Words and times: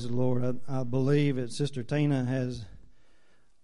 Praise 0.00 0.08
the 0.08 0.16
Lord. 0.16 0.60
I, 0.66 0.80
I, 0.80 0.82
believe 0.82 1.36
that 1.36 1.52
Sister 1.52 1.82
Tina 1.82 2.24
has 2.24 2.64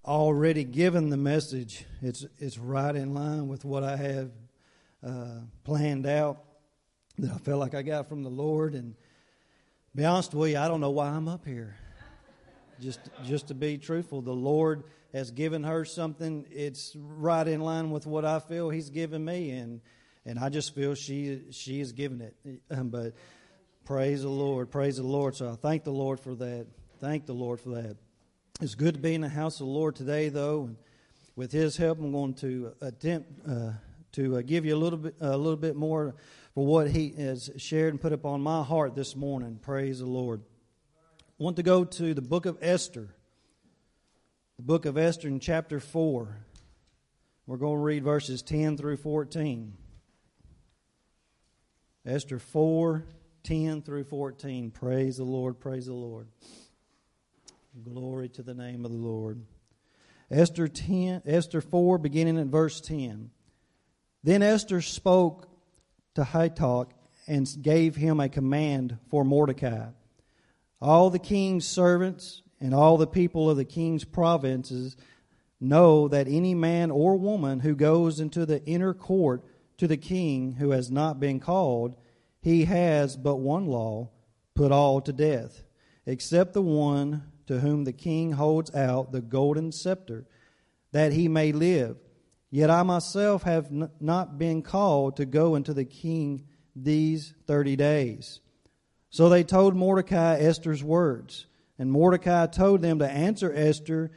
already 0.05 0.65
given 0.65 1.09
the 1.09 1.17
message. 1.17 1.87
It's, 2.03 2.27
it's 2.39 2.59
right 2.59 2.95
in 2.95 3.15
line 3.15 3.49
with 3.49 3.65
what 3.65 3.83
I 3.83 3.97
have 3.97 4.31
uh, 5.03 5.39
planned 5.65 6.05
out 6.05 6.45
that 7.17 7.31
I 7.33 7.39
felt 7.39 7.59
like 7.59 7.75
I 7.75 7.81
got 7.81 8.11
from 8.11 8.23
the 8.23 8.29
Lord. 8.29 8.75
And 8.75 8.97
be 9.95 10.05
honest 10.05 10.35
with 10.35 10.51
you, 10.51 10.59
I 10.59 10.69
don't 10.69 10.83
know 10.83 10.91
why 10.91 11.09
I'm 11.09 11.27
up 11.27 11.47
here. 11.47 11.75
Just, 12.83 13.01
just 13.25 13.49
to 13.49 13.55
be 13.55 13.79
truthful, 13.79 14.21
the 14.21 14.35
Lord 14.35 14.85
has 15.15 15.31
given 15.31 15.65
her 15.65 15.87
something. 15.87 16.45
It's 16.51 16.95
right 16.97 17.49
in 17.49 17.63
line 17.63 17.91
with 17.91 18.07
what 18.07 18.27
I 18.27 18.41
feel 18.41 18.69
He's 18.69 18.91
given 18.91 19.25
me, 19.25 19.53
and 19.53 19.81
and 20.27 20.39
I 20.39 20.51
just 20.51 20.75
feel 20.75 20.95
she 20.95 21.45
she 21.51 21.81
is 21.81 21.93
giving 21.93 22.21
it. 22.21 22.37
But 22.69 23.15
Praise 23.87 24.23
the 24.23 24.29
Lord. 24.29 24.73
Praise 24.73 24.97
the 24.97 25.05
Lord. 25.05 25.37
So 25.37 25.49
I 25.49 25.55
thank 25.55 25.85
the 25.85 25.93
Lord 25.93 26.19
for 26.19 26.35
that. 26.35 26.67
Thank 26.99 27.25
the 27.25 27.35
Lord 27.35 27.61
for 27.61 27.69
that. 27.81 27.97
It's 28.61 28.75
good 28.75 28.95
to 28.95 29.01
be 29.01 29.15
in 29.15 29.21
the 29.21 29.29
house 29.29 29.61
of 29.61 29.67
the 29.69 29.73
Lord 29.73 29.95
today, 29.95 30.29
though. 30.29 30.65
And 30.65 30.77
with 31.37 31.53
His 31.53 31.77
help, 31.77 32.01
I'm 32.01 32.11
going 32.11 32.35
to 32.35 32.73
attempt 32.81 33.49
uh, 33.49 33.75
to 34.15 34.39
uh, 34.39 34.43
give 34.45 34.65
you 34.65 34.75
a 34.75 34.77
little 34.77 34.99
bit, 34.99 35.15
a 35.21 35.37
little 35.37 35.57
bit 35.57 35.77
more 35.77 36.17
for 36.53 36.67
what 36.67 36.91
He 36.91 37.11
has 37.11 37.49
shared 37.59 37.93
and 37.93 38.01
put 38.01 38.13
upon 38.13 38.41
my 38.41 38.65
heart 38.65 38.97
this 38.97 39.15
morning. 39.15 39.61
Praise 39.63 40.01
the 40.01 40.07
Lord. 40.07 40.43
I 41.39 41.45
want 41.45 41.55
to 41.55 41.63
go 41.63 41.85
to 41.85 42.13
the 42.13 42.23
book 42.23 42.45
of 42.45 42.59
Esther. 42.61 43.15
The 44.57 44.65
book 44.65 44.85
of 44.85 44.99
Esther 44.99 45.29
in 45.29 45.39
chapter 45.39 45.79
4. 45.79 46.37
We're 47.47 47.57
going 47.57 47.79
to 47.79 47.85
read 47.85 48.03
verses 48.03 48.43
10 48.43 48.79
through 48.79 48.97
14. 48.97 49.75
Esther 52.05 52.41
4 52.41 53.05
10 53.47 53.83
through 53.83 54.03
14. 54.03 54.73
Praise 54.73 55.19
the 55.19 55.25
Lord, 55.25 55.61
praise 55.61 55.87
the 55.87 55.95
Lord. 55.95 56.27
Glory 57.85 58.29
to 58.31 58.43
the 58.43 58.55
name 58.55 58.85
of 58.85 58.91
the 58.91 58.97
Lord. 58.97 59.41
Esther 60.33 60.67
10, 60.67 61.23
Esther 61.25 61.61
4, 61.61 61.99
beginning 61.99 62.41
at 62.41 62.49
verse 62.49 62.81
10. 62.81 63.31
Then 64.25 64.43
Esther 64.43 64.81
spoke 64.81 65.49
to 66.17 66.25
Hathach 66.25 66.91
and 67.29 67.47
gave 67.63 67.95
him 67.95 68.19
a 68.19 68.29
command 68.29 68.99
for 69.11 69.25
Mordecai. 69.25 69.91
All 70.81 71.11
the 71.11 71.21
king's 71.21 71.69
servants 71.69 72.43
and 72.61 72.75
all 72.75 72.99
the 72.99 73.07
people 73.07 73.49
of 73.49 73.57
the 73.57 73.65
king's 73.65 74.03
provinces 74.03 74.97
know 75.61 76.09
that 76.09 76.27
any 76.27 76.57
man 76.57 76.91
or 76.91 77.17
woman 77.17 77.61
who 77.61 77.77
goes 77.77 78.19
into 78.19 78.45
the 78.45 78.65
inner 78.65 78.93
court 78.93 79.45
to 79.79 79.87
the 79.87 79.97
king 79.97 80.55
who 80.55 80.71
has 80.71 80.91
not 80.91 81.21
been 81.21 81.39
called 81.39 81.95
he 82.47 82.65
has 82.67 83.17
but 83.17 83.41
one 83.41 83.67
law 83.67 84.09
put 84.55 84.71
all 84.71 85.01
to 85.01 85.13
death, 85.13 85.65
except 86.07 86.53
the 86.53 86.63
one 86.63 87.25
to 87.49 87.59
whom 87.59 87.83
the 87.83 87.93
king 87.93 88.31
holds 88.31 88.73
out 88.73 89.11
the 89.11 89.21
golden 89.21 89.73
scepter, 89.73 90.29
that 90.93 91.13
he 91.13 91.27
may 91.27 91.51
live. 91.51 91.97
Yet 92.49 92.71
I 92.71 92.85
myself 92.85 93.43
have 93.43 93.67
n- 93.67 93.91
not 93.99 94.39
been 94.39 94.63
called 94.63 95.17
to 95.17 95.27
go 95.27 95.57
into 95.57 95.75
the 95.75 95.85
king 95.85 96.47
these 96.77 97.35
thirty 97.49 97.75
days. 97.75 98.39
So 99.11 99.29
they 99.29 99.43
told 99.43 99.75
Mordecai 99.75 100.39
Esther's 100.39 100.85
words. 100.85 101.47
And 101.81 101.91
Mordecai 101.91 102.47
told 102.47 102.81
them 102.81 103.01
to 103.01 103.11
answer 103.11 103.53
Esther 103.53 104.13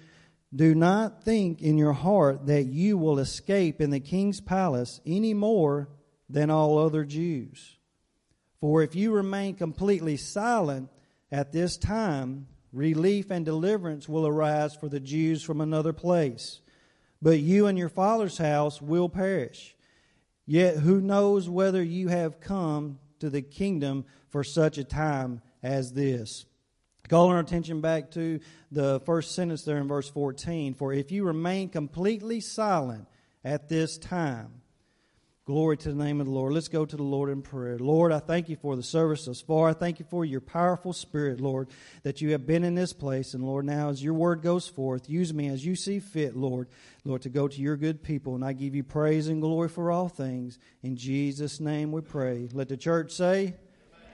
Do 0.56 0.76
not 0.76 1.24
think 1.24 1.64
in 1.64 1.80
your 1.80 1.94
heart 1.94 2.46
that 2.46 2.68
you 2.68 2.96
will 2.96 3.18
escape 3.18 3.82
in 3.82 3.90
the 3.90 4.00
king's 4.00 4.40
palace 4.40 5.02
any 5.04 5.34
more 5.34 5.90
than 6.30 6.52
all 6.52 6.78
other 6.78 7.06
Jews. 7.06 7.79
For 8.62 8.84
if 8.84 8.96
you 8.96 9.12
remain 9.12 9.56
completely 9.56 10.18
silent 10.18 10.90
at 11.32 11.52
this 11.52 11.78
time, 11.78 12.48
relief 12.74 13.32
and 13.32 13.46
deliverance 13.46 14.10
will 14.10 14.28
arise 14.28 14.76
for 14.76 14.90
the 14.90 15.00
Jews 15.00 15.44
from 15.44 15.62
another 15.62 15.94
place. 15.94 16.60
But 17.22 17.40
you 17.40 17.68
and 17.68 17.78
your 17.78 17.90
father's 17.90 18.38
house 18.38 18.82
will 18.82 19.10
perish. 19.10 19.76
Yet 20.46 20.78
who 20.78 21.00
knows 21.00 21.50
whether 21.50 21.84
you 21.84 22.08
have 22.08 22.40
come 22.40 23.00
to 23.20 23.30
the 23.30 23.42
kingdom 23.42 24.06
for 24.30 24.44
such 24.44 24.78
a 24.78 24.84
time 24.84 25.42
as 25.62 25.94
this? 25.94 26.46
Calling 27.08 27.34
our 27.34 27.40
attention 27.40 27.82
back 27.82 28.12
to 28.12 28.40
the 28.72 29.00
first 29.02 29.34
sentence 29.34 29.64
there 29.64 29.78
in 29.78 29.88
verse 29.88 30.10
14. 30.10 30.76
For 30.76 30.94
if 30.94 31.12
you 31.12 31.24
remain 31.24 31.70
completely 31.70 32.40
silent 32.40 33.08
at 33.44 33.68
this 33.68 33.98
time, 33.98 34.59
Glory 35.50 35.78
to 35.78 35.90
the 35.90 36.04
name 36.04 36.20
of 36.20 36.28
the 36.28 36.32
Lord. 36.32 36.54
Let's 36.54 36.68
go 36.68 36.86
to 36.86 36.96
the 36.96 37.02
Lord 37.02 37.32
in 37.32 37.42
prayer. 37.42 37.80
Lord, 37.80 38.12
I 38.12 38.20
thank 38.20 38.50
you 38.50 38.56
for 38.56 38.76
the 38.76 38.84
service 38.84 39.26
thus 39.26 39.42
far. 39.42 39.70
I 39.70 39.74
thank 39.74 39.98
you 39.98 40.06
for 40.08 40.24
your 40.24 40.42
powerful 40.42 40.94
spirit, 40.94 41.42
Lord, 41.42 41.70
that 42.04 42.22
you 42.22 42.34
have 42.34 42.46
been 42.46 42.64
in 42.64 42.76
this 42.76 42.94
place. 42.94 43.34
And 43.34 43.44
Lord, 43.44 43.66
now 43.66 43.90
as 43.90 44.04
your 44.04 44.14
word 44.14 44.44
goes 44.44 44.68
forth, 44.68 45.10
use 45.10 45.34
me 45.34 45.48
as 45.48 45.66
you 45.66 45.76
see 45.76 46.00
fit, 46.00 46.36
Lord, 46.36 46.68
Lord, 47.04 47.24
to 47.24 47.30
go 47.30 47.48
to 47.48 47.62
your 47.62 47.78
good 47.78 48.04
people. 48.04 48.36
And 48.36 48.46
I 48.46 48.54
give 48.54 48.76
you 48.76 48.84
praise 48.84 49.28
and 49.28 49.42
glory 49.42 49.70
for 49.70 49.90
all 49.90 50.08
things. 50.08 50.60
In 50.84 50.96
Jesus' 50.96 51.60
name 51.60 51.92
we 51.92 52.02
pray. 52.02 52.48
Let 52.54 52.70
the 52.70 52.78
church 52.78 53.12
say, 53.12 53.56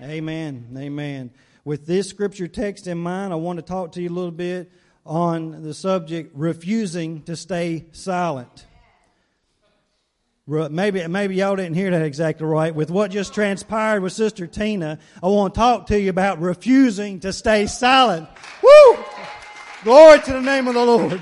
Amen. 0.02 0.68
Amen. 0.70 0.84
Amen. 0.86 1.32
With 1.66 1.86
this 1.86 2.08
scripture 2.08 2.48
text 2.48 2.88
in 2.88 2.98
mind, 2.98 3.34
I 3.34 3.36
want 3.36 3.60
to 3.60 3.62
talk 3.62 3.92
to 3.92 4.02
you 4.02 4.08
a 4.08 4.10
little 4.10 4.32
bit 4.32 4.72
on 5.06 5.64
the 5.64 5.74
subject 5.74 6.32
refusing 6.34 7.24
to 7.24 7.36
stay 7.36 7.88
silent. 7.92 8.68
Maybe, 10.48 11.08
maybe 11.08 11.36
y'all 11.38 11.56
didn't 11.56 11.74
hear 11.74 11.90
that 11.90 12.04
exactly 12.04 12.46
right. 12.46 12.74
With 12.74 12.92
what 12.92 13.10
just 13.10 13.34
transpired 13.34 14.02
with 14.02 14.14
Sister 14.14 14.46
Tina, 14.46 15.00
I 15.24 15.28
want 15.28 15.56
to 15.56 15.60
talk 15.60 15.88
to 15.88 16.00
you 16.00 16.12
about 16.12 16.40
refusing 16.40 17.20
to 17.22 17.34
stay 17.34 17.66
silent. 17.66 18.30
Woo! 18.62 18.98
Glory 19.84 20.20
to 20.20 20.34
the 20.34 20.42
name 20.42 20.68
of 20.68 20.76
the 20.76 20.86
Lord. 20.86 21.20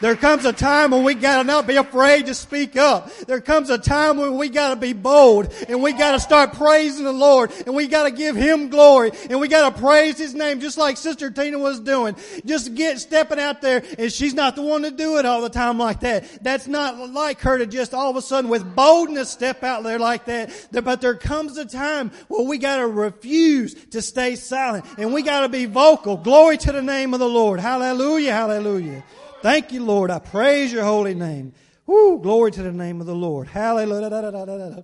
There 0.00 0.14
comes 0.14 0.44
a 0.44 0.52
time 0.52 0.90
when 0.90 1.04
we 1.04 1.14
gotta 1.14 1.44
not 1.44 1.66
be 1.66 1.76
afraid 1.76 2.26
to 2.26 2.34
speak 2.34 2.76
up. 2.76 3.10
There 3.26 3.40
comes 3.40 3.70
a 3.70 3.78
time 3.78 4.18
when 4.18 4.36
we 4.36 4.50
gotta 4.50 4.76
be 4.76 4.92
bold 4.92 5.52
and 5.68 5.82
we 5.82 5.92
gotta 5.92 6.20
start 6.20 6.52
praising 6.52 7.04
the 7.04 7.12
Lord 7.12 7.50
and 7.64 7.74
we 7.74 7.86
gotta 7.86 8.10
give 8.10 8.36
Him 8.36 8.68
glory 8.68 9.12
and 9.30 9.40
we 9.40 9.48
gotta 9.48 9.76
praise 9.76 10.18
His 10.18 10.34
name 10.34 10.60
just 10.60 10.76
like 10.76 10.98
Sister 10.98 11.30
Tina 11.30 11.58
was 11.58 11.80
doing. 11.80 12.14
Just 12.44 12.74
get 12.74 12.98
stepping 12.98 13.40
out 13.40 13.62
there 13.62 13.82
and 13.98 14.12
she's 14.12 14.34
not 14.34 14.54
the 14.54 14.62
one 14.62 14.82
to 14.82 14.90
do 14.90 15.16
it 15.16 15.24
all 15.24 15.40
the 15.40 15.48
time 15.48 15.78
like 15.78 16.00
that. 16.00 16.42
That's 16.42 16.66
not 16.66 16.98
like 17.12 17.40
her 17.40 17.56
to 17.56 17.66
just 17.66 17.94
all 17.94 18.10
of 18.10 18.16
a 18.16 18.22
sudden 18.22 18.50
with 18.50 18.76
boldness 18.76 19.30
step 19.30 19.62
out 19.62 19.82
there 19.82 19.98
like 19.98 20.26
that. 20.26 20.52
But 20.72 21.00
there 21.00 21.16
comes 21.16 21.56
a 21.56 21.64
time 21.64 22.10
where 22.28 22.46
we 22.46 22.58
gotta 22.58 22.86
refuse 22.86 23.74
to 23.86 24.02
stay 24.02 24.36
silent 24.36 24.84
and 24.98 25.14
we 25.14 25.22
gotta 25.22 25.48
be 25.48 25.64
vocal. 25.64 26.18
Glory 26.18 26.58
to 26.58 26.72
the 26.72 26.82
name 26.82 27.14
of 27.14 27.20
the 27.20 27.28
Lord. 27.28 27.60
Hallelujah, 27.60 28.32
hallelujah. 28.32 29.02
Thank 29.42 29.72
you, 29.72 29.84
Lord. 29.84 30.10
I 30.10 30.18
praise 30.18 30.72
your 30.72 30.84
holy 30.84 31.14
name. 31.14 31.52
Woo, 31.86 32.18
glory 32.20 32.50
to 32.52 32.62
the 32.62 32.72
name 32.72 33.00
of 33.00 33.06
the 33.06 33.14
Lord. 33.14 33.46
Hallelujah. 33.46 34.82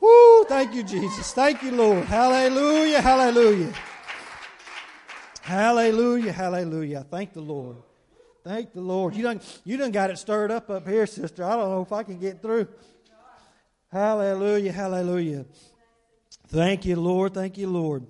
Woo, 0.00 0.44
thank 0.44 0.74
you, 0.74 0.84
Jesus. 0.84 1.32
Thank 1.32 1.62
you, 1.62 1.72
Lord. 1.72 2.04
Hallelujah, 2.04 3.00
hallelujah. 3.00 3.72
Hallelujah, 5.42 6.32
hallelujah. 6.32 7.06
Thank 7.10 7.32
the 7.32 7.40
Lord. 7.40 7.76
Thank 8.44 8.72
the 8.72 8.80
Lord. 8.80 9.16
You 9.16 9.24
done, 9.24 9.40
you 9.64 9.76
done 9.76 9.90
got 9.90 10.10
it 10.10 10.18
stirred 10.18 10.52
up 10.52 10.70
up 10.70 10.86
here, 10.86 11.06
sister. 11.06 11.42
I 11.42 11.56
don't 11.56 11.70
know 11.70 11.82
if 11.82 11.92
I 11.92 12.04
can 12.04 12.18
get 12.18 12.42
through. 12.42 12.68
Hallelujah, 13.90 14.72
hallelujah. 14.72 15.46
Thank 16.48 16.84
you, 16.84 16.96
Lord. 16.96 17.34
Thank 17.34 17.58
you, 17.58 17.68
Lord. 17.68 18.06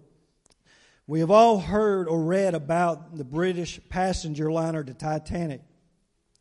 We 1.07 1.21
have 1.21 1.31
all 1.31 1.59
heard 1.59 2.09
or 2.09 2.23
read 2.23 2.55
about 2.55 3.17
the 3.17 3.25
British 3.25 3.81
passenger 3.89 4.51
liner, 4.51 4.83
the 4.83 4.93
Titanic 4.93 5.63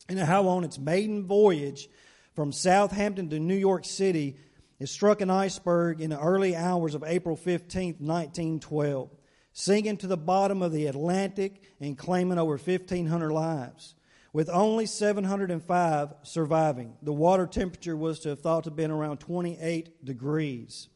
and 0.07 0.19
how 0.19 0.47
on 0.47 0.63
its 0.63 0.77
maiden 0.77 1.25
voyage 1.25 1.89
from 2.33 2.51
Southampton 2.51 3.29
to 3.29 3.39
New 3.39 3.55
York 3.55 3.85
City, 3.85 4.35
it 4.79 4.87
struck 4.87 5.21
an 5.21 5.29
iceberg 5.29 6.01
in 6.01 6.09
the 6.09 6.19
early 6.19 6.55
hours 6.55 6.95
of 6.95 7.03
April 7.05 7.35
15, 7.35 7.95
1912, 7.99 9.09
sinking 9.53 9.97
to 9.97 10.07
the 10.07 10.17
bottom 10.17 10.61
of 10.61 10.71
the 10.71 10.87
Atlantic 10.87 11.63
and 11.79 11.97
claiming 11.97 12.37
over 12.37 12.57
1,500 12.57 13.31
lives. 13.31 13.95
With 14.33 14.49
only 14.49 14.85
705 14.85 16.13
surviving, 16.23 16.97
the 17.01 17.13
water 17.13 17.47
temperature 17.47 17.95
was 17.95 18.19
to 18.19 18.29
have 18.29 18.41
thought 18.41 18.65
to 18.65 18.69
have 18.69 18.75
been 18.75 18.91
around 18.91 19.19
28 19.19 20.03
degrees. 20.03 20.89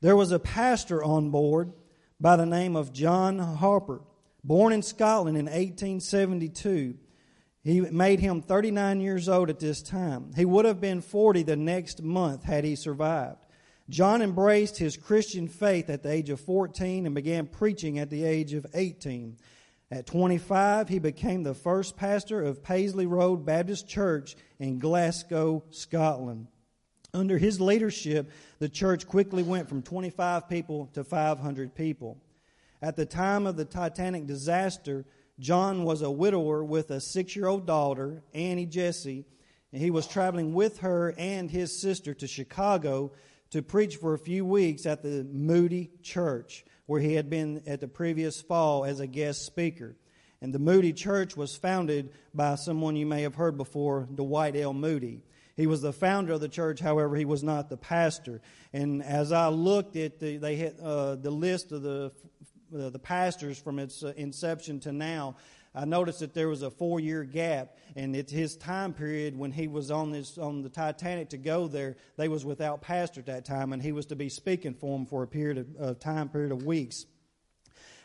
There 0.00 0.16
was 0.16 0.32
a 0.32 0.38
pastor 0.38 1.04
on 1.04 1.30
board 1.30 1.74
by 2.18 2.36
the 2.36 2.46
name 2.46 2.74
of 2.74 2.94
John 2.94 3.38
Harper, 3.38 4.00
born 4.42 4.72
in 4.72 4.80
Scotland 4.80 5.36
in 5.36 5.44
1872 5.44 6.96
he 7.64 7.80
made 7.80 8.20
him 8.20 8.42
39 8.42 9.00
years 9.00 9.28
old 9.28 9.48
at 9.48 9.60
this 9.60 9.82
time. 9.82 10.32
He 10.34 10.44
would 10.44 10.64
have 10.64 10.80
been 10.80 11.00
40 11.00 11.44
the 11.44 11.56
next 11.56 12.02
month 12.02 12.42
had 12.42 12.64
he 12.64 12.74
survived. 12.74 13.46
John 13.88 14.22
embraced 14.22 14.78
his 14.78 14.96
Christian 14.96 15.48
faith 15.48 15.88
at 15.90 16.02
the 16.02 16.10
age 16.10 16.30
of 16.30 16.40
14 16.40 17.06
and 17.06 17.14
began 17.14 17.46
preaching 17.46 17.98
at 17.98 18.10
the 18.10 18.24
age 18.24 18.52
of 18.52 18.66
18. 18.74 19.36
At 19.90 20.06
25, 20.06 20.88
he 20.88 20.98
became 20.98 21.42
the 21.42 21.54
first 21.54 21.96
pastor 21.96 22.42
of 22.42 22.62
Paisley 22.62 23.06
Road 23.06 23.44
Baptist 23.44 23.86
Church 23.86 24.36
in 24.58 24.78
Glasgow, 24.78 25.62
Scotland. 25.70 26.46
Under 27.14 27.36
his 27.36 27.60
leadership, 27.60 28.30
the 28.58 28.70
church 28.70 29.06
quickly 29.06 29.42
went 29.42 29.68
from 29.68 29.82
25 29.82 30.48
people 30.48 30.88
to 30.94 31.04
500 31.04 31.74
people. 31.74 32.16
At 32.80 32.96
the 32.96 33.04
time 33.04 33.46
of 33.46 33.56
the 33.56 33.66
Titanic 33.66 34.26
disaster, 34.26 35.04
John 35.38 35.84
was 35.84 36.02
a 36.02 36.10
widower 36.10 36.62
with 36.62 36.90
a 36.90 37.00
six 37.00 37.34
year 37.34 37.46
old 37.46 37.66
daughter, 37.66 38.22
Annie 38.34 38.66
Jessie, 38.66 39.24
and 39.72 39.80
he 39.80 39.90
was 39.90 40.06
traveling 40.06 40.54
with 40.54 40.78
her 40.78 41.14
and 41.16 41.50
his 41.50 41.80
sister 41.80 42.14
to 42.14 42.26
Chicago 42.26 43.12
to 43.50 43.62
preach 43.62 43.96
for 43.96 44.14
a 44.14 44.18
few 44.18 44.44
weeks 44.44 44.86
at 44.86 45.02
the 45.02 45.24
Moody 45.24 45.90
Church, 46.02 46.64
where 46.86 47.00
he 47.00 47.14
had 47.14 47.28
been 47.28 47.62
at 47.66 47.80
the 47.80 47.88
previous 47.88 48.40
fall 48.40 48.84
as 48.84 49.00
a 49.00 49.06
guest 49.06 49.44
speaker. 49.44 49.96
And 50.40 50.52
the 50.52 50.58
Moody 50.58 50.92
Church 50.92 51.36
was 51.36 51.54
founded 51.54 52.10
by 52.34 52.56
someone 52.56 52.96
you 52.96 53.06
may 53.06 53.22
have 53.22 53.34
heard 53.34 53.56
before, 53.56 54.08
Dwight 54.12 54.56
L. 54.56 54.74
Moody. 54.74 55.22
He 55.54 55.66
was 55.66 55.82
the 55.82 55.92
founder 55.92 56.32
of 56.32 56.40
the 56.40 56.48
church, 56.48 56.80
however, 56.80 57.14
he 57.14 57.26
was 57.26 57.42
not 57.42 57.68
the 57.68 57.76
pastor. 57.76 58.40
And 58.72 59.02
as 59.02 59.32
I 59.32 59.48
looked 59.48 59.96
at 59.96 60.18
the, 60.18 60.38
they 60.38 60.56
had, 60.56 60.80
uh, 60.80 61.16
the 61.16 61.30
list 61.30 61.72
of 61.72 61.82
the, 61.82 62.12
uh, 62.74 62.90
the 62.90 62.98
pastors 62.98 63.58
from 63.58 63.78
its 63.78 64.02
uh, 64.02 64.12
inception 64.16 64.80
to 64.80 64.92
now, 64.92 65.36
I 65.74 65.86
noticed 65.86 66.20
that 66.20 66.34
there 66.34 66.48
was 66.48 66.62
a 66.62 66.70
four 66.70 67.00
year 67.00 67.24
gap, 67.24 67.76
and 67.96 68.14
it's 68.14 68.30
his 68.30 68.56
time 68.56 68.92
period 68.92 69.38
when 69.38 69.52
he 69.52 69.68
was 69.68 69.90
on 69.90 70.10
this 70.10 70.36
on 70.36 70.62
the 70.62 70.68
Titanic 70.68 71.30
to 71.30 71.38
go 71.38 71.66
there. 71.66 71.96
They 72.16 72.28
was 72.28 72.44
without 72.44 72.82
pastor 72.82 73.20
at 73.20 73.26
that 73.26 73.44
time, 73.44 73.72
and 73.72 73.82
he 73.82 73.92
was 73.92 74.06
to 74.06 74.16
be 74.16 74.28
speaking 74.28 74.74
for 74.74 74.96
them 74.96 75.06
for 75.06 75.22
a 75.22 75.26
period 75.26 75.58
of, 75.58 75.76
of 75.76 75.98
time 75.98 76.28
period 76.28 76.52
of 76.52 76.64
weeks. 76.64 77.06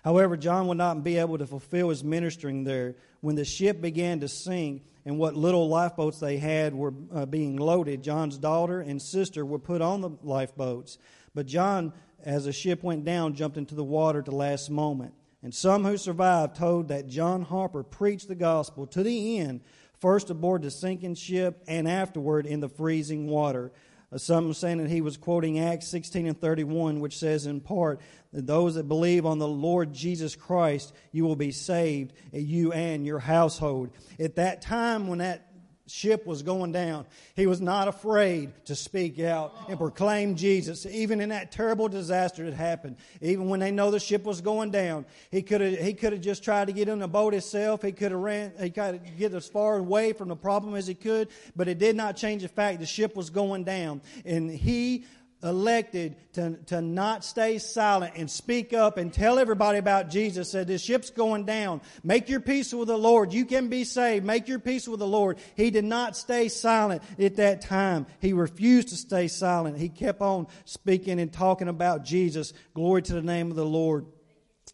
However, 0.04 0.38
John 0.38 0.68
would 0.68 0.78
not 0.78 1.04
be 1.04 1.18
able 1.18 1.38
to 1.40 1.46
fulfill 1.46 1.90
his 1.90 2.04
ministering 2.04 2.64
there 2.64 2.96
when 3.20 3.36
the 3.36 3.44
ship 3.44 3.82
began 3.82 4.22
to 4.22 4.30
sink 4.30 4.84
and 5.04 5.18
what 5.18 5.36
little 5.36 5.68
lifeboats 5.68 6.20
they 6.20 6.38
had 6.38 6.74
were 6.74 6.94
uh, 7.14 7.26
being 7.26 7.58
loaded. 7.58 8.04
John's 8.04 8.38
daughter 8.38 8.80
and 8.80 9.02
sister 9.02 9.46
were 9.46 9.60
put 9.60 9.82
on 9.82 10.00
the 10.00 10.12
lifeboats, 10.24 10.98
but 11.36 11.46
John, 11.46 11.92
as 12.24 12.46
the 12.46 12.54
ship 12.54 12.84
went 12.84 13.06
down, 13.06 13.34
jumped 13.34 13.58
into 13.58 13.76
the 13.76 13.84
water 13.84 14.20
at 14.20 14.26
the 14.26 14.36
last 14.36 14.70
moment. 14.70 15.14
And 15.44 15.54
some 15.54 15.86
who 15.86 15.98
survived 15.98 16.56
told 16.56 16.88
that 16.88 17.08
John 17.08 17.44
Harper 17.44 17.84
preached 17.84 18.28
the 18.28 18.36
gospel 18.36 18.88
to 18.88 19.04
the 19.04 19.40
end, 19.40 19.62
first 20.00 20.30
aboard 20.30 20.64
the 20.64 20.72
sinking 20.72 21.16
ship 21.16 21.64
and 21.68 21.88
afterward 21.88 22.46
in 22.46 22.60
the 22.60 22.70
freezing 22.70 23.28
water. 23.28 23.72
Uh, 24.12 24.18
some 24.18 24.54
saying 24.54 24.78
that 24.78 24.90
he 24.90 25.02
was 25.02 25.18
quoting 25.18 25.60
Acts 25.60 25.88
16 25.88 26.28
and 26.28 26.40
31, 26.40 27.00
which 27.02 27.18
says 27.18 27.46
in 27.46 27.60
part, 27.60 28.00
that 28.32 28.48
those 28.48 28.76
that 28.76 28.88
believe 28.88 29.26
on 29.26 29.38
the 29.38 29.48
Lord 29.48 29.94
Jesus 29.94 30.36
Christ, 30.36 30.94
you 31.12 31.26
will 31.26 31.36
be 31.36 31.52
saved, 31.52 32.14
you 32.32 32.72
and 32.72 33.06
your 33.06 33.20
household. 33.20 33.90
At 34.20 34.36
that 34.36 34.62
time 34.62 35.08
when 35.08 35.20
that 35.20 35.47
ship 35.88 36.26
was 36.26 36.44
going 36.44 36.72
down, 36.72 37.06
he 37.36 37.48
was 37.48 37.62
not 37.62 37.88
afraid 37.88 38.52
to 38.66 38.76
speak 38.76 39.20
out 39.20 39.56
and 39.70 39.78
proclaim 39.78 40.36
Jesus. 40.36 40.86
Even 40.86 41.22
in 41.22 41.30
that 41.30 41.52
terrible 41.52 41.88
disaster 41.88 42.46
that 42.46 42.54
happened, 42.54 42.98
even 43.22 43.50
when 43.50 43.60
they 43.60 43.72
know 43.72 43.92
the 43.92 44.00
ship 44.00 44.24
was 44.24 44.42
going 44.42 44.72
down, 44.72 45.06
he 45.32 45.42
could 45.42 45.62
have 45.62 45.80
he 45.80 45.94
could 45.94 46.14
have 46.14 46.22
just 46.22 46.44
tried 46.44 46.68
to 46.68 46.74
get 46.74 46.88
in 46.88 47.00
the 47.00 47.08
boat 47.08 47.34
himself. 47.34 47.82
He 47.82 47.92
could 47.92 48.12
have 48.12 48.22
ran. 48.22 48.52
He 48.60 48.70
could 48.70 49.02
get 49.18 49.34
as 49.34 49.48
far 49.48 49.78
away 49.78 50.14
from 50.14 50.30
the 50.30 50.36
problem 50.36 50.76
as 50.76 50.88
he 50.88 50.96
could, 50.96 51.30
but 51.56 51.68
it 51.68 51.80
did 51.80 51.96
not 51.96 52.16
change 52.16 52.42
the 52.42 52.48
fact 52.48 52.80
the 52.80 52.86
ship 52.86 53.16
was 53.16 53.30
going 53.30 53.64
down, 53.64 54.02
and 54.26 54.50
he 54.50 55.06
elected 55.48 56.16
to, 56.34 56.58
to 56.68 56.82
not 56.82 57.24
stay 57.26 57.58
silent 57.58 58.14
and 58.16 58.30
speak 58.30 58.74
up 58.74 58.98
and 58.98 59.12
tell 59.12 59.40
everybody 59.40 59.80
about 59.80 60.10
Jesus. 60.10 60.52
Said, 60.52 60.68
This 60.68 60.84
ship's 60.84 61.10
going 61.10 61.46
down. 61.46 61.82
Make 62.04 62.30
your 62.30 62.40
peace 62.40 62.74
with 62.74 62.88
the 62.88 62.98
Lord. 62.98 63.34
You 63.34 63.46
can 63.46 63.70
be 63.70 63.84
saved. 63.84 64.26
Make 64.26 64.48
your 64.48 64.60
peace 64.60 64.88
with 64.88 65.00
the 65.00 65.08
Lord. 65.08 65.40
He 65.56 65.72
did 65.72 65.86
not 65.86 66.16
stay 66.16 66.50
silent 66.50 67.02
at 67.18 67.38
that 67.38 67.62
time. 67.62 68.06
He 68.20 68.34
refused 68.34 68.90
to 68.90 68.96
stay 68.96 69.28
silent. 69.28 69.78
He 69.78 69.90
kept 69.90 70.22
on 70.22 70.48
speaking 70.66 71.20
and 71.20 71.32
talking 71.32 71.68
about 71.68 72.04
Jesus. 72.04 72.54
Glory 72.74 73.02
to 73.04 73.14
the 73.14 73.22
name 73.22 73.50
of 73.50 73.56
the 73.56 73.66
Lord. 73.66 74.06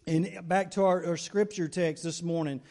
And 0.06 0.48
back 0.48 0.72
to 0.72 0.84
our, 0.84 1.06
our 1.06 1.18
scripture 1.18 1.68
text 1.68 2.04
this 2.04 2.22
morning. 2.22 2.62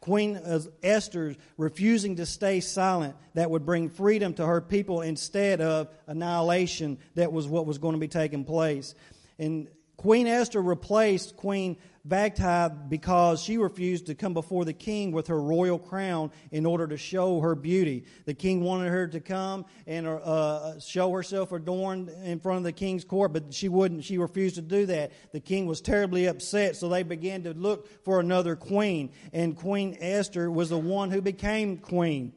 Queen 0.00 0.40
Esther 0.82 1.34
refusing 1.56 2.16
to 2.16 2.26
stay 2.26 2.60
silent 2.60 3.16
that 3.34 3.50
would 3.50 3.66
bring 3.66 3.88
freedom 3.88 4.32
to 4.34 4.46
her 4.46 4.60
people 4.60 5.02
instead 5.02 5.60
of 5.60 5.88
annihilation 6.06 6.98
that 7.14 7.32
was 7.32 7.48
what 7.48 7.66
was 7.66 7.78
going 7.78 7.94
to 7.94 7.98
be 7.98 8.08
taking 8.08 8.44
place. 8.44 8.94
And 9.38 9.68
Queen 9.98 10.28
Esther 10.28 10.62
replaced 10.62 11.36
Queen 11.36 11.76
Vashti 12.04 12.72
because 12.88 13.42
she 13.42 13.58
refused 13.58 14.06
to 14.06 14.14
come 14.14 14.32
before 14.32 14.64
the 14.64 14.72
king 14.72 15.10
with 15.10 15.26
her 15.26 15.42
royal 15.42 15.76
crown 15.76 16.30
in 16.52 16.64
order 16.64 16.86
to 16.86 16.96
show 16.96 17.40
her 17.40 17.56
beauty. 17.56 18.04
The 18.24 18.32
king 18.32 18.62
wanted 18.62 18.90
her 18.90 19.08
to 19.08 19.20
come 19.20 19.66
and 19.88 20.06
uh, 20.06 20.78
show 20.78 21.10
herself 21.10 21.50
adorned 21.50 22.10
in 22.24 22.38
front 22.38 22.58
of 22.58 22.62
the 22.62 22.72
king's 22.72 23.04
court, 23.04 23.32
but 23.32 23.52
she 23.52 23.68
wouldn't. 23.68 24.04
She 24.04 24.18
refused 24.18 24.54
to 24.54 24.62
do 24.62 24.86
that. 24.86 25.10
The 25.32 25.40
king 25.40 25.66
was 25.66 25.80
terribly 25.80 26.26
upset, 26.26 26.76
so 26.76 26.88
they 26.88 27.02
began 27.02 27.42
to 27.42 27.52
look 27.52 28.04
for 28.04 28.20
another 28.20 28.54
queen. 28.54 29.10
And 29.32 29.56
Queen 29.56 29.96
Esther 29.98 30.48
was 30.48 30.70
the 30.70 30.78
one 30.78 31.10
who 31.10 31.20
became 31.20 31.76
queen. 31.76 32.34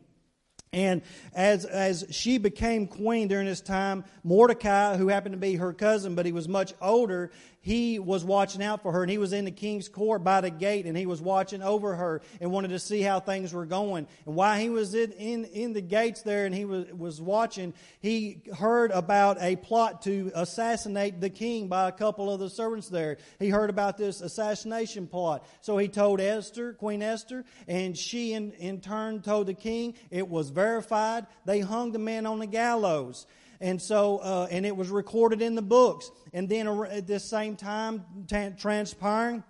And 0.74 1.02
as, 1.34 1.66
as 1.66 2.06
she 2.12 2.38
became 2.38 2.88
queen 2.88 3.28
during 3.28 3.46
this 3.46 3.60
time, 3.60 4.06
Mordecai, 4.24 4.96
who 4.96 5.10
happened 5.10 5.34
to 5.34 5.40
be 5.40 5.56
her 5.56 5.74
cousin, 5.74 6.16
but 6.16 6.26
he 6.26 6.32
was 6.32 6.48
much 6.48 6.74
older, 6.82 7.32
he 7.62 8.00
was 8.00 8.26
watching 8.26 8.64
out 8.64 8.82
for 8.82 8.92
her 8.92 9.04
and 9.04 9.12
he 9.12 9.20
was 9.20 9.34
in 9.34 9.46
the 9.46 9.52
king's 9.52 9.88
court 9.88 10.24
by 10.24 10.42
the 10.42 10.50
gate 10.50 10.88
and 10.88 10.98
he 10.98 11.06
was 11.06 11.22
watching 11.22 11.62
over 11.62 11.96
her 11.96 12.22
and 12.40 12.52
wanted 12.52 12.70
to 12.70 12.80
see 12.80 13.02
how 13.02 13.20
things 13.20 13.54
were 13.54 13.68
going. 13.68 14.08
And 14.26 14.36
while 14.36 14.60
he 14.60 14.70
was 14.70 14.96
in, 14.96 15.12
in, 15.14 15.46
in 15.46 15.74
the 15.74 15.82
gates 15.82 16.24
there 16.24 16.48
and 16.48 16.56
he 16.56 16.66
was, 16.66 16.92
was 16.92 17.22
watching, 17.22 17.74
he 18.00 18.42
heard 18.58 18.90
about 18.92 19.38
a 19.42 19.56
plot 19.56 20.02
to 20.04 20.32
assassinate 20.34 21.22
the 21.22 21.30
king 21.30 21.68
by 21.68 21.88
a 21.88 21.92
couple 21.92 22.34
of 22.34 22.40
the 22.40 22.50
servants 22.50 22.90
there. 22.90 23.18
He 23.38 23.50
heard 23.50 23.70
about 23.70 23.96
this 23.96 24.22
assassination 24.22 25.06
plot. 25.06 25.46
So 25.62 25.78
he 25.78 25.88
told 25.88 26.20
Esther, 26.20 26.74
Queen 26.74 27.04
Esther, 27.04 27.46
and 27.68 27.96
she 27.96 28.34
in, 28.34 28.54
in 28.54 28.82
turn 28.82 29.22
told 29.22 29.46
the 29.48 29.54
king. 29.54 29.94
It 30.10 30.28
was 30.28 30.50
verified. 30.50 31.28
They 31.46 31.60
hung 31.60 31.92
the 31.92 32.00
man 32.00 32.26
on 32.26 32.40
the 32.40 32.48
gallows. 32.48 33.28
And 33.62 33.82
so, 33.82 34.18
uh, 34.18 34.48
and 34.50 34.66
it 34.66 34.76
was 34.76 34.90
recorded 34.90 35.42
in 35.42 35.56
the 35.56 35.62
books. 35.62 36.12
And 36.34 36.50
then 36.50 36.68
at 36.68 37.08
this 37.08 37.24
same 37.24 37.56
time, 37.56 38.04
t- 38.28 38.50
transpiring, 38.58 39.44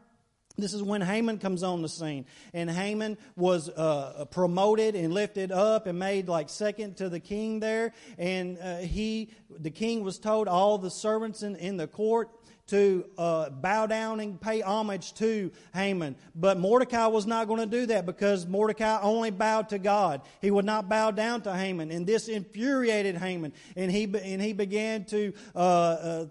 this 0.58 0.74
is 0.74 0.84
when 0.84 1.02
Haman 1.02 1.38
comes 1.40 1.64
on 1.64 1.82
the 1.82 1.90
scene. 1.90 2.26
And 2.54 2.70
Haman 2.70 3.18
was 3.36 3.70
uh, 3.70 4.26
promoted 4.32 4.96
and 4.96 5.14
lifted 5.14 5.52
up 5.52 5.88
and 5.88 5.98
made 5.98 6.28
like 6.28 6.50
second 6.50 6.98
to 6.98 7.10
the 7.10 7.20
king 7.20 7.62
there. 7.62 7.94
And 8.18 8.58
uh, 8.60 8.78
he, 8.78 9.32
the 9.50 9.72
king 9.72 10.04
was 10.04 10.20
told 10.20 10.48
all 10.48 10.78
the 10.78 10.92
servants 10.92 11.42
in, 11.42 11.56
in 11.56 11.78
the 11.78 11.88
court 11.88 12.30
to 12.72 13.06
uh, 13.18 13.50
bow 13.50 13.86
down 13.86 14.22
and 14.22 14.40
pay 14.40 14.62
homage 14.62 15.14
to 15.16 15.52
Haman. 15.74 16.16
But 16.34 16.58
Mordecai 16.58 17.08
was 17.08 17.26
not 17.26 17.50
going 17.50 17.60
to 17.60 17.66
do 17.66 17.86
that 17.88 18.06
because 18.06 18.48
Mordecai 18.48 18.98
only 19.02 19.30
bowed 19.30 19.70
to 19.70 19.78
God. 19.78 20.22
He 20.40 20.52
would 20.52 20.64
not 20.64 20.88
bow 20.88 21.12
down 21.12 21.42
to 21.42 21.54
Haman. 21.54 21.92
And 21.92 22.08
this 22.08 22.30
infuriated 22.30 23.18
Haman. 23.18 23.52
And 23.76 23.92
he, 23.92 24.04
and 24.04 24.42
he 24.42 24.54
began 24.54 25.04
to 25.06 25.34
uh, 25.54 25.60
uh, 25.60 26.26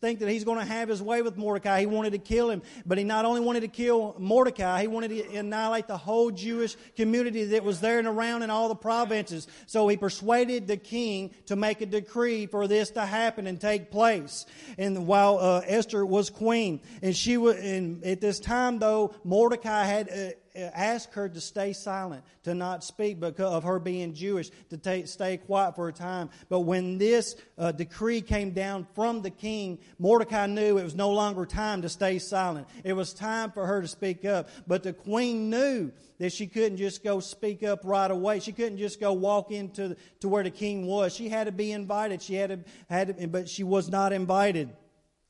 think 0.00 0.18
that 0.18 0.28
he's 0.28 0.42
going 0.42 0.58
to 0.58 0.64
have 0.64 0.88
his 0.88 1.00
way 1.00 1.22
with 1.22 1.36
Mordecai. 1.36 1.78
He 1.78 1.86
wanted 1.86 2.10
to 2.10 2.18
kill 2.18 2.50
him. 2.50 2.62
But 2.84 2.98
he 2.98 3.04
not 3.04 3.24
only 3.24 3.40
wanted 3.40 3.60
to 3.60 3.68
kill 3.68 4.16
Mordecai, 4.18 4.80
he 4.80 4.88
wanted 4.88 5.10
to 5.10 5.36
annihilate 5.36 5.86
the 5.86 5.96
whole 5.96 6.32
Jewish 6.32 6.74
community 6.96 7.44
that 7.44 7.62
was 7.62 7.78
there 7.78 8.00
and 8.00 8.08
around 8.08 8.42
in 8.42 8.50
all 8.50 8.68
the 8.68 8.74
provinces. 8.74 9.46
So 9.66 9.86
he 9.86 9.96
persuaded 9.96 10.66
the 10.66 10.76
king 10.76 11.30
to 11.46 11.54
make 11.54 11.80
a 11.82 11.86
decree 11.86 12.46
for 12.46 12.66
this 12.66 12.90
to 12.90 13.06
happen 13.06 13.46
and 13.46 13.60
take 13.60 13.92
place. 13.92 14.44
And 14.76 15.06
while 15.06 15.38
uh, 15.38 15.62
Esther 15.68 16.04
was 16.04 16.30
queen. 16.30 16.80
And 17.02 17.14
she 17.14 17.36
was, 17.36 17.56
and 17.56 18.04
at 18.04 18.20
this 18.20 18.40
time 18.40 18.78
though, 18.78 19.14
Mordecai 19.24 19.84
had 19.84 20.08
uh, 20.08 20.58
uh, 20.58 20.70
asked 20.74 21.14
her 21.14 21.28
to 21.28 21.40
stay 21.40 21.72
silent, 21.72 22.24
to 22.42 22.54
not 22.54 22.82
speak 22.82 23.20
because 23.20 23.52
of 23.52 23.62
her 23.62 23.78
being 23.78 24.12
Jewish, 24.14 24.50
to 24.70 25.06
stay 25.06 25.36
quiet 25.36 25.76
for 25.76 25.88
a 25.88 25.92
time. 25.92 26.30
But 26.48 26.60
when 26.60 26.98
this 26.98 27.36
uh, 27.56 27.72
decree 27.72 28.22
came 28.22 28.50
down 28.50 28.86
from 28.94 29.22
the 29.22 29.30
king, 29.30 29.78
Mordecai 29.98 30.46
knew 30.46 30.78
it 30.78 30.84
was 30.84 30.96
no 30.96 31.10
longer 31.10 31.46
time 31.46 31.82
to 31.82 31.88
stay 31.88 32.18
silent. 32.18 32.66
It 32.82 32.94
was 32.94 33.12
time 33.12 33.52
for 33.52 33.66
her 33.66 33.82
to 33.82 33.88
speak 33.88 34.24
up. 34.24 34.48
But 34.66 34.82
the 34.82 34.92
queen 34.92 35.48
knew 35.48 35.92
that 36.18 36.32
she 36.32 36.46
couldn't 36.48 36.78
just 36.78 37.04
go 37.04 37.20
speak 37.20 37.62
up 37.62 37.80
right 37.84 38.10
away. 38.10 38.40
She 38.40 38.52
couldn't 38.52 38.78
just 38.78 38.98
go 38.98 39.12
walk 39.12 39.52
into 39.52 39.96
to 40.20 40.28
where 40.28 40.42
the 40.42 40.50
king 40.50 40.86
was. 40.86 41.14
She 41.14 41.28
had 41.28 41.44
to 41.44 41.52
be 41.52 41.70
invited. 41.70 42.20
She 42.20 42.34
had 42.34 42.50
to, 42.50 42.70
had 42.88 43.18
to, 43.18 43.28
but 43.28 43.48
she 43.48 43.62
was 43.62 43.88
not 43.88 44.12
invited. 44.12 44.70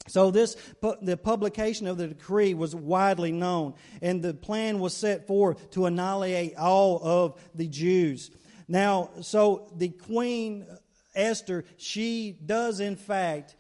So 0.09 0.31
this 0.31 0.57
the 1.03 1.17
publication 1.17 1.87
of 1.87 1.99
the 1.99 2.09
decree 2.09 2.55
was 2.55 2.75
widely 2.75 3.33
known, 3.33 3.75
and 4.03 4.23
the 4.23 4.35
plan 4.35 4.81
was 4.81 4.95
set 4.95 5.27
forth 5.27 5.71
to 5.71 5.87
annihilate 5.87 6.57
all 6.57 7.01
of 7.03 7.41
the 7.55 7.69
Jews. 7.69 8.31
Now, 8.67 9.11
so 9.23 9.71
the 9.77 9.89
queen 9.89 10.67
Esther, 11.15 11.65
she 11.77 12.39
does 12.45 12.81
in 12.81 12.97
fact 12.97 13.57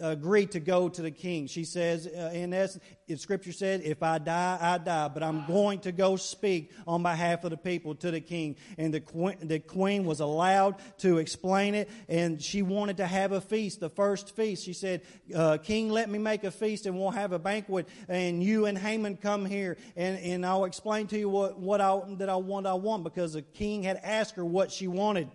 agree 0.00 0.46
to 0.46 0.60
go 0.60 0.88
to 0.88 1.02
the 1.02 1.10
king. 1.10 1.46
She 1.46 1.64
says, 1.64 2.06
uh, 2.06 2.30
in 2.32 2.54
essence, 2.54 2.82
if 3.06 3.20
Scripture 3.20 3.52
said, 3.52 3.82
if 3.82 4.02
I 4.02 4.18
die, 4.18 4.58
I 4.60 4.78
die, 4.78 5.08
but 5.08 5.22
I'm 5.22 5.46
going 5.46 5.80
to 5.80 5.92
go 5.92 6.16
speak 6.16 6.72
on 6.86 7.02
behalf 7.02 7.44
of 7.44 7.50
the 7.50 7.56
people 7.56 7.94
to 7.96 8.10
the 8.10 8.20
king. 8.20 8.56
And 8.76 8.92
the 8.92 9.00
queen, 9.00 9.36
the 9.42 9.58
queen 9.58 10.04
was 10.04 10.20
allowed 10.20 10.76
to 10.98 11.18
explain 11.18 11.74
it, 11.74 11.88
and 12.08 12.40
she 12.42 12.62
wanted 12.62 12.98
to 12.98 13.06
have 13.06 13.32
a 13.32 13.40
feast, 13.40 13.80
the 13.80 13.90
first 13.90 14.36
feast. 14.36 14.64
She 14.64 14.72
said, 14.72 15.02
uh, 15.34 15.58
King, 15.58 15.90
let 15.90 16.08
me 16.08 16.18
make 16.18 16.44
a 16.44 16.50
feast, 16.50 16.86
and 16.86 16.98
we'll 16.98 17.10
have 17.10 17.32
a 17.32 17.38
banquet, 17.38 17.88
and 18.08 18.42
you 18.42 18.66
and 18.66 18.76
Haman 18.76 19.16
come 19.16 19.44
here, 19.44 19.76
and, 19.96 20.18
and 20.18 20.44
I'll 20.44 20.64
explain 20.64 21.06
to 21.08 21.18
you 21.18 21.28
what, 21.28 21.58
what 21.58 21.80
I, 21.80 22.00
that 22.18 22.28
I 22.28 22.36
want, 22.36 22.66
I 22.66 22.74
want, 22.74 23.04
because 23.04 23.32
the 23.34 23.42
king 23.42 23.82
had 23.82 24.00
asked 24.02 24.36
her 24.36 24.44
what 24.44 24.70
she 24.70 24.88
wanted. 24.88 25.30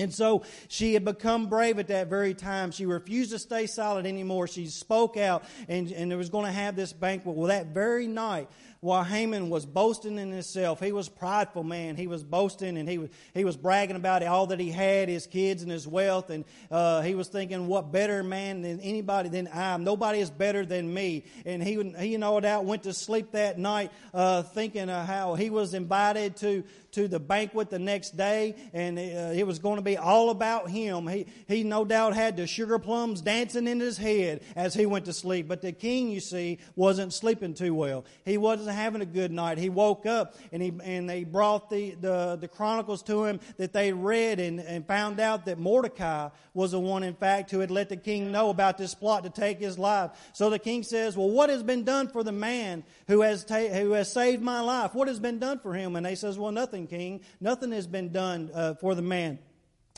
And 0.00 0.12
so 0.12 0.42
she 0.68 0.94
had 0.94 1.04
become 1.04 1.46
brave 1.48 1.78
at 1.78 1.88
that 1.88 2.08
very 2.08 2.34
time. 2.34 2.70
She 2.70 2.86
refused 2.86 3.30
to 3.32 3.38
stay 3.38 3.66
silent 3.66 4.06
anymore. 4.06 4.46
She 4.46 4.66
spoke 4.66 5.16
out 5.16 5.44
and, 5.68 5.90
and 5.92 6.16
was 6.16 6.30
going 6.30 6.46
to 6.46 6.52
have 6.52 6.76
this 6.76 6.92
banquet. 6.92 7.36
Well, 7.36 7.48
that 7.48 7.66
very 7.66 8.06
night, 8.06 8.48
while 8.80 9.04
Haman 9.04 9.50
was 9.50 9.66
boasting 9.66 10.18
in 10.18 10.32
himself. 10.32 10.80
He 10.80 10.92
was 10.92 11.08
prideful 11.08 11.64
man. 11.64 11.96
He 11.96 12.06
was 12.06 12.24
boasting 12.24 12.78
and 12.78 12.88
he 12.88 12.98
was, 12.98 13.10
he 13.34 13.44
was 13.44 13.56
bragging 13.56 13.96
about 13.96 14.22
all 14.22 14.46
that 14.46 14.58
he 14.58 14.70
had, 14.70 15.08
his 15.08 15.26
kids 15.26 15.62
and 15.62 15.70
his 15.70 15.86
wealth. 15.86 16.30
And 16.30 16.44
uh, 16.70 17.02
he 17.02 17.14
was 17.14 17.28
thinking, 17.28 17.66
what 17.66 17.92
better 17.92 18.22
man 18.22 18.62
than 18.62 18.80
anybody 18.80 19.28
than 19.28 19.48
I? 19.52 19.76
Nobody 19.76 20.20
is 20.20 20.30
better 20.30 20.64
than 20.64 20.92
me. 20.92 21.24
And 21.44 21.62
he, 21.62 21.82
he 21.98 22.16
no 22.16 22.40
doubt 22.40 22.64
went 22.64 22.84
to 22.84 22.94
sleep 22.94 23.32
that 23.32 23.58
night 23.58 23.92
uh, 24.14 24.42
thinking 24.42 24.88
uh, 24.88 25.04
how 25.04 25.34
he 25.34 25.50
was 25.50 25.74
invited 25.74 26.36
to, 26.36 26.64
to 26.92 27.08
the 27.08 27.20
banquet 27.20 27.70
the 27.70 27.78
next 27.78 28.16
day, 28.16 28.54
and 28.72 28.98
uh, 28.98 29.32
it 29.34 29.46
was 29.46 29.58
going 29.58 29.76
to 29.76 29.82
be 29.82 29.96
all 29.96 30.30
about 30.30 30.68
him. 30.68 31.06
He, 31.06 31.26
he 31.46 31.62
no 31.62 31.84
doubt 31.84 32.14
had 32.14 32.36
the 32.36 32.46
sugar 32.46 32.78
plums 32.78 33.20
dancing 33.20 33.66
in 33.66 33.80
his 33.80 33.96
head 33.96 34.42
as 34.56 34.74
he 34.74 34.86
went 34.86 35.04
to 35.04 35.12
sleep. 35.12 35.48
But 35.48 35.62
the 35.62 35.72
king, 35.72 36.10
you 36.10 36.20
see, 36.20 36.58
wasn't 36.76 37.12
sleeping 37.12 37.54
too 37.54 37.74
well. 37.74 38.04
He 38.24 38.38
wasn't 38.38 38.69
wasn't 38.70 38.84
having 38.84 39.02
a 39.02 39.06
good 39.06 39.32
night. 39.32 39.58
He 39.58 39.68
woke 39.68 40.06
up 40.06 40.34
and 40.52 40.62
he 40.62 40.72
and 40.84 41.08
they 41.08 41.24
brought 41.24 41.70
the, 41.70 41.92
the, 42.00 42.38
the 42.40 42.48
chronicles 42.48 43.02
to 43.04 43.24
him 43.24 43.40
that 43.56 43.72
they 43.72 43.92
read 43.92 44.38
and, 44.38 44.60
and 44.60 44.86
found 44.86 45.18
out 45.18 45.46
that 45.46 45.58
Mordecai 45.58 46.28
was 46.54 46.70
the 46.72 46.80
one, 46.80 47.02
in 47.02 47.14
fact, 47.14 47.50
who 47.50 47.60
had 47.60 47.70
let 47.70 47.88
the 47.88 47.96
king 47.96 48.30
know 48.30 48.50
about 48.50 48.78
this 48.78 48.94
plot 48.94 49.24
to 49.24 49.30
take 49.30 49.58
his 49.58 49.78
life. 49.78 50.10
So 50.32 50.50
the 50.50 50.58
king 50.58 50.82
says, 50.82 51.16
Well, 51.16 51.30
what 51.30 51.50
has 51.50 51.62
been 51.62 51.84
done 51.84 52.08
for 52.08 52.22
the 52.22 52.32
man 52.32 52.84
who 53.08 53.22
has 53.22 53.44
ta- 53.44 53.68
who 53.68 53.92
has 53.92 54.12
saved 54.12 54.42
my 54.42 54.60
life? 54.60 54.94
What 54.94 55.08
has 55.08 55.18
been 55.18 55.38
done 55.38 55.58
for 55.58 55.74
him? 55.74 55.96
And 55.96 56.06
they 56.06 56.14
says, 56.14 56.38
Well, 56.38 56.52
nothing, 56.52 56.86
king. 56.86 57.22
Nothing 57.40 57.72
has 57.72 57.86
been 57.86 58.12
done 58.12 58.50
uh, 58.54 58.74
for 58.74 58.94
the 58.94 59.02
man. 59.02 59.38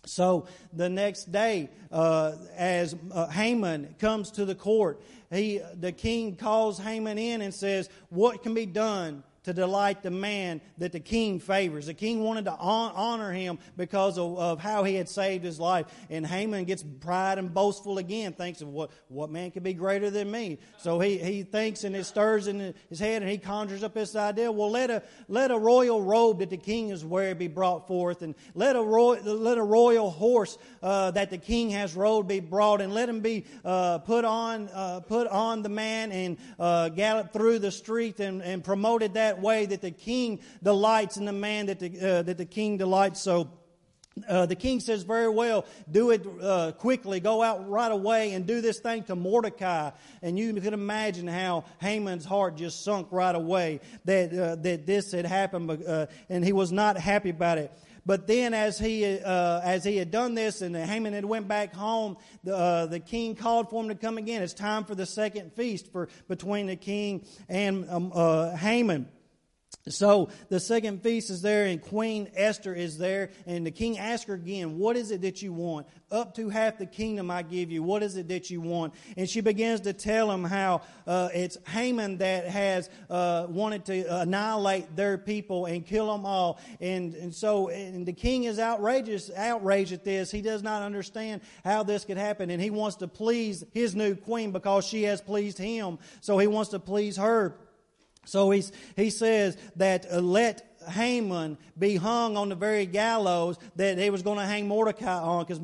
So 0.05 0.47
the 0.73 0.89
next 0.89 1.31
day, 1.31 1.71
uh, 1.93 2.33
as 2.57 2.97
uh, 3.13 3.29
Haman 3.29 3.95
comes 4.01 4.33
to 4.33 4.45
the 4.45 4.55
court, 4.55 5.01
he, 5.33 5.61
the 5.81 5.93
king 5.93 6.37
calls 6.37 6.79
Haman 6.79 7.19
in 7.19 7.41
and 7.41 7.55
says, 7.55 7.89
What 8.11 8.43
can 8.43 8.55
be 8.55 8.67
done 8.67 9.25
to 9.45 9.53
delight 9.53 10.03
the 10.03 10.11
man 10.11 10.61
that 10.79 10.93
the 10.93 11.01
king 11.01 11.41
favors. 11.41 11.87
The 11.87 11.95
king 11.95 12.23
wanted 12.23 12.45
to 12.45 12.53
honor 12.53 13.33
him 13.33 13.59
because 13.77 14.19
of, 14.19 14.39
of, 14.39 14.61
how 14.61 14.85
he 14.85 14.95
had 14.95 15.09
saved 15.09 15.45
his 15.45 15.59
life. 15.59 15.87
And 16.11 16.27
Haman 16.27 16.65
gets 16.65 16.85
pride 17.01 17.39
and 17.39 17.53
boastful 17.53 17.99
again, 17.99 18.33
thinks 18.33 18.61
of 18.61 18.69
what, 18.69 18.91
what 19.09 19.31
man 19.31 19.51
could 19.51 19.65
be 19.65 19.75
greater 19.75 20.11
than 20.11 20.31
me. 20.31 20.59
So 20.79 21.01
he, 21.01 21.19
he 21.19 21.43
thinks 21.43 21.85
and 21.85 21.97
it 21.97 22.05
stirs 22.05 22.47
in 22.47 22.75
his 22.89 23.01
head 23.01 23.23
and 23.23 23.31
he 23.31 23.39
conjures 23.39 23.83
up 23.83 23.95
this 23.95 24.15
idea, 24.15 24.53
well, 24.53 24.71
let 24.71 24.91
a, 24.91 25.03
let 25.29 25.51
a 25.51 25.59
royal 25.59 26.03
robe 26.03 26.39
that 26.39 26.51
the 26.51 26.57
king 26.57 26.91
is 26.91 27.05
wearing 27.05 27.39
be 27.39 27.49
brought 27.49 27.89
forth 27.89 28.23
and 28.23 28.35
let 28.55 28.77
a, 28.77 28.81
let 28.81 29.59
a 29.59 29.63
royal 29.63 30.11
horse 30.11 30.59
uh, 30.83 31.11
that 31.11 31.31
the 31.31 31.39
king 31.39 31.71
has 31.71 31.95
rode 31.95 32.29
be 32.29 32.41
brought 32.41 32.81
and 32.81 32.95
let 32.95 33.09
him 33.09 33.21
be 33.21 33.45
uh, 33.65 33.99
put 33.99 34.25
on 34.25 34.69
uh, 34.69 35.01
put 35.01 35.27
on 35.29 35.63
the 35.63 35.69
man 35.69 36.13
and 36.13 36.39
uh, 36.59 36.89
gallop 36.91 37.33
through 37.33 37.59
the 37.59 37.71
street 37.71 38.21
and, 38.21 38.43
and 38.43 38.63
promoted 38.63 39.15
that 39.15 39.32
that 39.33 39.41
way 39.41 39.65
that 39.65 39.81
the 39.81 39.91
king 39.91 40.41
delights 40.63 41.17
in 41.17 41.25
the 41.25 41.33
man 41.33 41.67
that 41.67 41.79
the, 41.79 42.19
uh, 42.19 42.23
that 42.23 42.37
the 42.37 42.45
king 42.45 42.77
delights. 42.77 43.23
So, 43.23 43.51
uh, 44.29 44.45
the 44.45 44.55
king 44.55 44.79
says 44.79 45.05
very 45.05 45.31
well, 45.31 45.65
do 45.91 46.11
it 46.11 46.27
uh, 46.43 46.73
quickly, 46.73 47.19
go 47.19 47.43
out 47.43 47.67
right 47.71 47.91
away 47.91 48.35
and 48.35 48.47
do 48.47 48.61
this 48.61 48.79
thing 48.79 49.05
to 49.05 49.17
Mordecai. 49.17 49.91
And 50.21 50.39
you 50.39 50.53
can 50.61 50.75
imagine 50.75 51.27
how 51.27 51.65
Haman's 51.81 52.27
heart 52.27 52.57
just 52.57 52.85
sunk 52.85 53.09
right 53.11 53.35
away 53.35 53.81
that, 54.05 54.39
uh, 54.39 54.57
that 54.57 54.85
this 54.85 55.13
had 55.13 55.25
happened, 55.25 55.83
uh, 55.83 56.07
and 56.29 56.45
he 56.45 56.53
was 56.53 56.71
not 56.71 56.99
happy 56.99 57.31
about 57.31 57.57
it. 57.57 57.73
But 58.05 58.27
then, 58.27 58.53
as 58.53 58.79
he 58.81 59.21
uh, 59.21 59.61
as 59.61 59.85
he 59.85 59.97
had 59.97 60.11
done 60.11 60.35
this, 60.35 60.61
and 60.61 60.75
Haman 60.75 61.13
had 61.13 61.25
went 61.25 61.47
back 61.47 61.73
home, 61.73 62.17
the 62.43 62.57
uh, 62.57 62.87
the 62.87 62.99
king 62.99 63.37
called 63.37 63.71
for 63.71 63.81
him 63.81 63.89
to 63.91 63.95
come 63.95 64.19
again. 64.19 64.43
It's 64.43 64.55
time 64.55 64.85
for 64.85 64.97
the 64.97 65.07
second 65.07 65.53
feast 65.53 65.93
for 65.93 66.09
between 66.27 66.67
the 66.67 66.75
king 66.75 67.25
and 67.49 67.89
um, 67.89 68.11
uh, 68.13 68.57
Haman. 68.57 69.09
So 69.89 70.29
the 70.49 70.61
second 70.61 71.03
feast 71.03 71.29
is 71.29 71.43
there, 71.43 71.67
and 71.67 71.83
Queen 71.83 72.31
Esther 72.37 72.73
is 72.73 72.99
there, 72.99 73.31
and 73.47 73.67
the 73.67 73.73
king 73.73 73.99
asks 73.99 74.27
her 74.27 74.35
again, 74.35 74.79
What 74.79 74.97
is 74.97 75.11
it 75.11 75.23
that 75.23 75.43
you 75.43 75.53
want? 75.53 75.89
Up 76.13 76.37
to 76.37 76.51
half 76.51 76.79
the 76.79 76.87
kingdom 76.87 77.33
I 77.33 77.43
give 77.43 77.73
you. 77.73 77.83
What 77.83 78.05
is 78.05 78.17
it 78.17 78.29
that 78.29 78.49
you 78.49 78.61
want? 78.61 78.95
And 79.17 79.29
she 79.29 79.41
begins 79.41 79.81
to 79.81 79.93
tell 79.93 80.31
him 80.31 80.45
how 80.45 80.83
uh, 81.05 81.31
it's 81.35 81.59
Haman 81.67 82.19
that 82.19 82.47
has 82.47 82.91
uh, 83.11 83.47
wanted 83.49 83.85
to 83.87 84.21
annihilate 84.21 84.95
their 84.95 85.19
people 85.19 85.67
and 85.67 85.85
kill 85.85 86.13
them 86.13 86.27
all. 86.27 86.61
And, 86.81 87.15
and 87.15 87.35
so 87.35 87.69
and 87.69 88.07
the 88.07 88.13
king 88.13 88.45
is 88.45 88.61
outrageous, 88.61 89.33
outraged 89.37 89.93
at 89.93 90.05
this. 90.05 90.31
He 90.31 90.43
does 90.43 90.63
not 90.63 90.83
understand 90.83 91.41
how 91.65 91.83
this 91.83 92.05
could 92.05 92.19
happen, 92.19 92.51
and 92.51 92.63
he 92.63 92.71
wants 92.71 92.97
to 92.97 93.09
please 93.09 93.65
his 93.73 93.97
new 93.97 94.15
queen 94.15 94.53
because 94.53 94.87
she 94.87 95.03
has 95.05 95.21
pleased 95.21 95.59
him. 95.59 95.99
So 96.21 96.39
he 96.39 96.47
wants 96.47 96.71
to 96.71 96.79
please 96.79 97.17
her. 97.17 97.57
So 98.25 98.51
he's, 98.51 98.71
he 98.97 99.11
says 99.11 99.57
that 99.77 100.07
uh, 100.11 100.21
let 100.21 100.73
Haman 100.89 101.59
be 101.79 101.97
hung 101.97 102.37
on 102.37 102.49
the 102.49 102.55
very 102.55 102.87
gallows 102.87 103.59
that 103.77 103.99
he 103.99 104.11
was 104.11 104.23
going 104.23 104.39
to 104.39 104.45
hang 104.45 104.69
Mordecai 104.69 105.19
on 105.19 105.45
because 105.45 105.61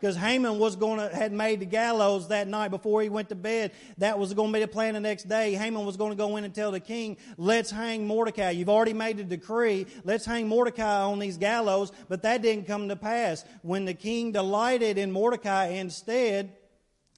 because 0.00 0.16
Haman 0.16 0.58
was 0.58 0.76
going 0.76 0.98
to 0.98 1.14
had 1.14 1.32
made 1.32 1.60
the 1.60 1.66
gallows 1.66 2.28
that 2.28 2.48
night 2.48 2.68
before 2.68 3.02
he 3.02 3.08
went 3.08 3.28
to 3.30 3.34
bed. 3.34 3.72
That 3.98 4.18
was 4.18 4.34
going 4.34 4.52
to 4.52 4.58
be 4.58 4.60
the 4.60 4.68
plan 4.68 4.94
the 4.94 5.00
next 5.00 5.28
day. 5.28 5.54
Haman 5.54 5.84
was 5.84 5.96
going 5.96 6.10
to 6.10 6.16
go 6.16 6.36
in 6.36 6.44
and 6.44 6.54
tell 6.54 6.70
the 6.70 6.80
king, 6.80 7.16
"Let's 7.36 7.70
hang 7.70 8.06
Mordecai. 8.06 8.50
You've 8.50 8.68
already 8.68 8.94
made 8.94 9.18
the 9.18 9.24
decree. 9.24 9.86
Let's 10.04 10.24
hang 10.24 10.48
Mordecai 10.48 11.02
on 11.02 11.18
these 11.18 11.36
gallows." 11.36 11.92
But 12.08 12.22
that 12.22 12.42
didn't 12.42 12.66
come 12.66 12.88
to 12.88 12.96
pass. 12.96 13.44
When 13.62 13.84
the 13.84 13.94
king 13.94 14.32
delighted 14.32 14.98
in 14.98 15.12
Mordecai 15.12 15.66
instead 15.66 16.52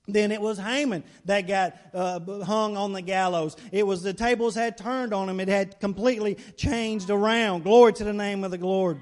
then 0.09 0.33
it 0.33 0.41
was 0.41 0.59
Haman 0.59 1.05
that 1.27 1.43
got 1.47 1.77
uh, 1.93 2.19
hung 2.43 2.77
on 2.77 2.93
the 2.93 3.03
gallows. 3.03 3.57
It 3.71 3.87
was 3.87 4.03
the 4.03 4.15
tables 4.15 4.55
had 4.55 4.77
turned 4.79 5.13
on 5.13 5.29
him. 5.29 5.39
It 5.39 5.49
had 5.49 5.79
completely 5.81 6.37
changed 6.57 7.11
around. 7.11 7.65
Glory 7.65 7.93
to 7.95 8.05
the 8.05 8.13
name 8.13 8.43
of 8.43 8.51
the 8.51 8.59
Lord. 8.59 9.01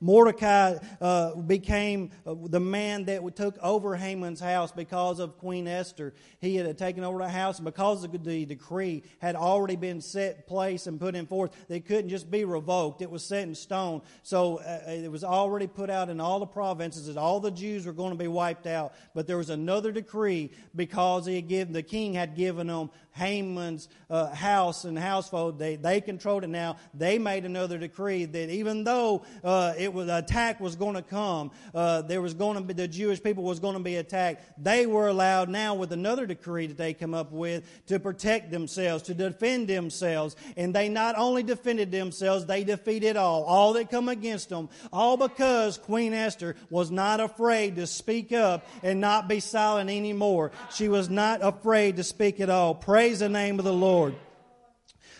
Mordecai 0.00 0.76
uh, 1.00 1.34
became 1.34 2.10
uh, 2.26 2.34
the 2.40 2.60
man 2.60 3.04
that 3.06 3.36
took 3.36 3.58
over 3.62 3.96
Haman's 3.96 4.40
house 4.40 4.72
because 4.72 5.18
of 5.18 5.38
Queen 5.38 5.66
Esther. 5.66 6.14
He 6.40 6.56
had 6.56 6.78
taken 6.78 7.04
over 7.04 7.18
the 7.18 7.28
house, 7.28 7.58
and 7.58 7.64
because 7.64 8.02
the 8.02 8.46
decree 8.46 9.02
had 9.18 9.36
already 9.36 9.76
been 9.76 10.00
set 10.00 10.46
place 10.46 10.86
and 10.86 11.00
put 11.00 11.14
in 11.14 11.26
force, 11.26 11.50
they 11.68 11.80
couldn't 11.80 12.10
just 12.10 12.30
be 12.30 12.44
revoked. 12.44 13.02
It 13.02 13.10
was 13.10 13.24
set 13.24 13.42
in 13.42 13.54
stone. 13.54 14.02
So 14.22 14.58
uh, 14.58 14.80
uh, 14.86 14.90
it 14.90 15.10
was 15.10 15.24
already 15.24 15.66
put 15.66 15.90
out 15.90 16.08
in 16.08 16.20
all 16.20 16.38
the 16.38 16.46
provinces 16.46 17.06
that 17.06 17.16
all 17.16 17.40
the 17.40 17.50
Jews 17.50 17.86
were 17.86 17.92
going 17.92 18.12
to 18.12 18.18
be 18.18 18.28
wiped 18.28 18.66
out. 18.66 18.92
But 19.14 19.26
there 19.26 19.36
was 19.36 19.50
another 19.50 19.92
decree 19.92 20.50
because 20.74 21.26
he 21.26 21.36
had 21.36 21.48
given, 21.48 21.72
the 21.72 21.82
king 21.82 22.14
had 22.14 22.36
given 22.36 22.68
them 22.68 22.90
Haman's 23.12 23.88
uh, 24.08 24.32
house 24.34 24.84
and 24.84 24.98
household. 24.98 25.58
They, 25.58 25.76
they 25.76 26.00
controlled 26.00 26.44
it 26.44 26.48
now. 26.48 26.76
They 26.94 27.18
made 27.18 27.44
another 27.44 27.78
decree 27.78 28.24
that 28.24 28.50
even 28.50 28.84
though 28.84 29.24
uh, 29.42 29.74
it 29.76 29.87
was 29.92 30.08
attack 30.08 30.60
was 30.60 30.76
going 30.76 30.94
to 30.94 31.02
come, 31.02 31.50
uh, 31.74 32.02
there 32.02 32.22
was 32.22 32.34
going 32.34 32.56
to 32.56 32.62
be 32.62 32.74
the 32.74 32.88
Jewish 32.88 33.22
people 33.22 33.44
was 33.44 33.60
going 33.60 33.74
to 33.74 33.82
be 33.82 33.96
attacked. 33.96 34.62
They 34.62 34.86
were 34.86 35.08
allowed 35.08 35.48
now 35.48 35.74
with 35.74 35.92
another 35.92 36.26
decree 36.26 36.66
that 36.66 36.76
they 36.76 36.94
come 36.94 37.14
up 37.14 37.32
with 37.32 37.64
to 37.86 37.98
protect 37.98 38.50
themselves, 38.50 39.04
to 39.04 39.14
defend 39.14 39.68
themselves, 39.68 40.36
and 40.56 40.74
they 40.74 40.88
not 40.88 41.16
only 41.16 41.42
defended 41.42 41.90
themselves, 41.90 42.46
they 42.46 42.64
defeated 42.64 43.16
all, 43.16 43.44
all 43.44 43.72
that 43.74 43.90
come 43.90 44.08
against 44.08 44.48
them, 44.48 44.68
all 44.92 45.16
because 45.16 45.78
Queen 45.78 46.14
Esther 46.14 46.56
was 46.70 46.90
not 46.90 47.20
afraid 47.20 47.76
to 47.76 47.86
speak 47.86 48.32
up 48.32 48.66
and 48.82 49.00
not 49.00 49.28
be 49.28 49.40
silent 49.40 49.90
anymore. 49.90 50.52
She 50.74 50.88
was 50.88 51.10
not 51.10 51.40
afraid 51.42 51.96
to 51.96 52.04
speak 52.04 52.40
at 52.40 52.50
all. 52.50 52.74
Praise 52.74 53.20
the 53.20 53.28
name 53.28 53.58
of 53.58 53.64
the 53.64 53.72
Lord. 53.72 54.14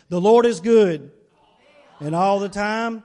The 0.09 0.21
Lord 0.21 0.47
is 0.47 0.61
good. 0.61 1.11
And 2.01 2.15
all 2.15 2.39
the 2.39 2.49
time, 2.49 3.03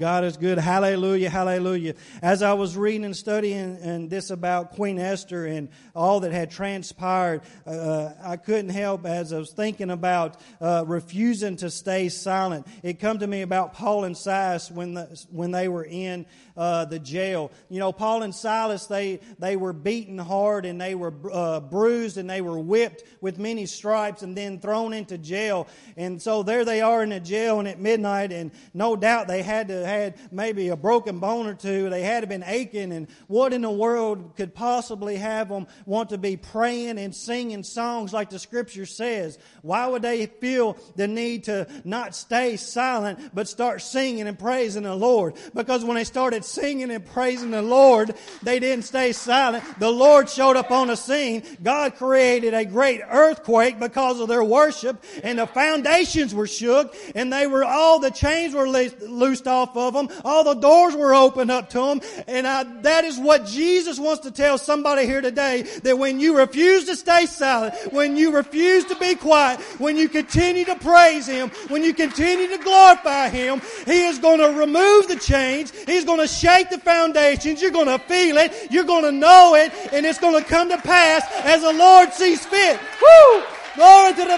God 0.00 0.24
is 0.24 0.38
good. 0.38 0.56
Hallelujah, 0.56 1.28
hallelujah. 1.28 1.94
As 2.22 2.42
I 2.42 2.54
was 2.54 2.74
reading 2.74 3.04
and 3.04 3.14
studying 3.14 3.76
and 3.82 4.08
this 4.08 4.30
about 4.30 4.70
Queen 4.72 4.98
Esther 4.98 5.44
and 5.44 5.68
all 5.94 6.20
that 6.20 6.32
had 6.32 6.50
transpired, 6.50 7.42
uh, 7.66 8.08
I 8.24 8.38
couldn't 8.38 8.70
help 8.70 9.04
as 9.04 9.30
I 9.30 9.36
was 9.36 9.50
thinking 9.50 9.90
about 9.90 10.40
uh, 10.58 10.84
refusing 10.86 11.56
to 11.56 11.68
stay 11.68 12.08
silent. 12.08 12.66
It 12.82 12.98
come 12.98 13.18
to 13.18 13.26
me 13.26 13.42
about 13.42 13.74
Paul 13.74 14.04
and 14.04 14.16
Silas 14.16 14.70
when 14.70 14.94
the, 14.94 15.22
when 15.30 15.50
they 15.50 15.68
were 15.68 15.84
in 15.84 16.24
uh, 16.56 16.86
the 16.86 16.98
jail. 16.98 17.50
You 17.68 17.78
know, 17.78 17.92
Paul 17.92 18.22
and 18.22 18.34
Silas 18.34 18.86
they 18.86 19.20
they 19.38 19.56
were 19.56 19.74
beaten 19.74 20.16
hard 20.16 20.64
and 20.64 20.80
they 20.80 20.94
were 20.94 21.12
uh, 21.30 21.60
bruised 21.60 22.16
and 22.16 22.28
they 22.28 22.40
were 22.40 22.58
whipped 22.58 23.04
with 23.20 23.38
many 23.38 23.66
stripes 23.66 24.22
and 24.22 24.36
then 24.36 24.60
thrown 24.60 24.94
into 24.94 25.18
jail. 25.18 25.68
And 25.98 26.20
so 26.20 26.42
there 26.42 26.64
they 26.64 26.80
are 26.80 27.02
in 27.02 27.10
the 27.10 27.20
jail 27.20 27.58
and 27.58 27.68
at 27.68 27.78
midnight 27.78 28.32
and 28.32 28.50
no 28.72 28.96
doubt 28.96 29.28
they 29.28 29.42
had 29.42 29.68
to 29.68 29.89
had 29.90 30.32
maybe 30.32 30.68
a 30.68 30.76
broken 30.76 31.18
bone 31.18 31.46
or 31.46 31.54
two. 31.54 31.90
They 31.90 32.02
had 32.02 32.28
been 32.28 32.44
aching, 32.46 32.92
and 32.92 33.08
what 33.26 33.52
in 33.52 33.62
the 33.62 33.70
world 33.70 34.36
could 34.36 34.54
possibly 34.54 35.16
have 35.16 35.48
them 35.48 35.66
want 35.86 36.10
to 36.10 36.18
be 36.18 36.36
praying 36.36 36.98
and 36.98 37.14
singing 37.14 37.62
songs 37.62 38.12
like 38.12 38.30
the 38.30 38.38
Scripture 38.38 38.86
says? 38.86 39.38
Why 39.62 39.86
would 39.86 40.02
they 40.02 40.26
feel 40.26 40.76
the 40.96 41.08
need 41.08 41.44
to 41.44 41.66
not 41.84 42.14
stay 42.14 42.56
silent 42.56 43.34
but 43.34 43.48
start 43.48 43.82
singing 43.82 44.26
and 44.26 44.38
praising 44.38 44.84
the 44.84 44.94
Lord? 44.94 45.34
Because 45.54 45.84
when 45.84 45.96
they 45.96 46.04
started 46.04 46.44
singing 46.44 46.90
and 46.90 47.04
praising 47.04 47.50
the 47.50 47.62
Lord, 47.62 48.14
they 48.42 48.58
didn't 48.58 48.84
stay 48.84 49.12
silent. 49.12 49.64
The 49.78 49.90
Lord 49.90 50.28
showed 50.28 50.56
up 50.56 50.70
on 50.70 50.88
the 50.88 50.96
scene. 50.96 51.42
God 51.62 51.96
created 51.96 52.54
a 52.54 52.64
great 52.64 53.00
earthquake 53.08 53.78
because 53.80 54.20
of 54.20 54.28
their 54.28 54.44
worship, 54.44 55.02
and 55.22 55.38
the 55.38 55.46
foundations 55.46 56.34
were 56.34 56.46
shook, 56.46 56.94
and 57.14 57.32
they 57.32 57.46
were 57.46 57.64
all 57.64 57.98
the 57.98 58.10
chains 58.10 58.54
were 58.54 58.68
loosed 58.68 59.46
off 59.46 59.70
of 59.70 59.79
them. 59.90 60.08
All 60.24 60.44
the 60.44 60.54
doors 60.54 60.94
were 60.94 61.14
opened 61.14 61.50
up 61.50 61.70
to 61.70 61.78
them. 61.78 62.00
And 62.26 62.46
I, 62.46 62.64
that 62.82 63.04
is 63.04 63.18
what 63.18 63.46
Jesus 63.46 63.98
wants 63.98 64.22
to 64.24 64.30
tell 64.30 64.58
somebody 64.58 65.06
here 65.06 65.20
today 65.20 65.62
that 65.82 65.98
when 65.98 66.20
you 66.20 66.36
refuse 66.36 66.86
to 66.86 66.96
stay 66.96 67.26
silent, 67.26 67.74
when 67.92 68.16
you 68.16 68.32
refuse 68.34 68.84
to 68.86 68.96
be 68.96 69.14
quiet, 69.14 69.60
when 69.78 69.96
you 69.96 70.08
continue 70.08 70.64
to 70.64 70.76
praise 70.76 71.26
Him, 71.26 71.50
when 71.68 71.82
you 71.82 71.94
continue 71.94 72.48
to 72.48 72.58
glorify 72.62 73.28
Him, 73.28 73.60
He 73.86 74.04
is 74.04 74.18
going 74.18 74.40
to 74.40 74.58
remove 74.58 75.08
the 75.08 75.16
chains. 75.16 75.72
He's 75.86 76.04
going 76.04 76.20
to 76.20 76.28
shake 76.28 76.70
the 76.70 76.78
foundations. 76.78 77.62
You're 77.62 77.70
going 77.70 77.86
to 77.86 77.98
feel 77.98 78.36
it. 78.36 78.52
You're 78.70 78.84
going 78.84 79.04
to 79.04 79.12
know 79.12 79.54
it. 79.54 79.72
And 79.92 80.04
it's 80.04 80.18
going 80.18 80.42
to 80.42 80.48
come 80.48 80.68
to 80.68 80.78
pass 80.78 81.24
as 81.44 81.62
the 81.62 81.72
Lord 81.72 82.12
sees 82.12 82.44
fit. 82.44 82.78
Woo! 83.00 83.42
Glory 83.76 84.12
to 84.12 84.24
the 84.24 84.36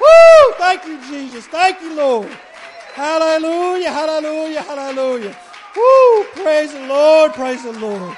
Woo! 0.00 0.54
Thank 0.56 0.86
you, 0.86 0.98
Jesus. 1.08 1.46
Thank 1.46 1.80
you, 1.82 1.94
Lord. 1.94 2.30
Hallelujah, 2.94 3.90
hallelujah, 3.92 4.62
hallelujah. 4.62 5.36
Woo! 5.76 6.24
Praise 6.34 6.72
the 6.72 6.86
Lord, 6.86 7.32
praise 7.34 7.62
the 7.62 7.72
Lord. 7.72 8.16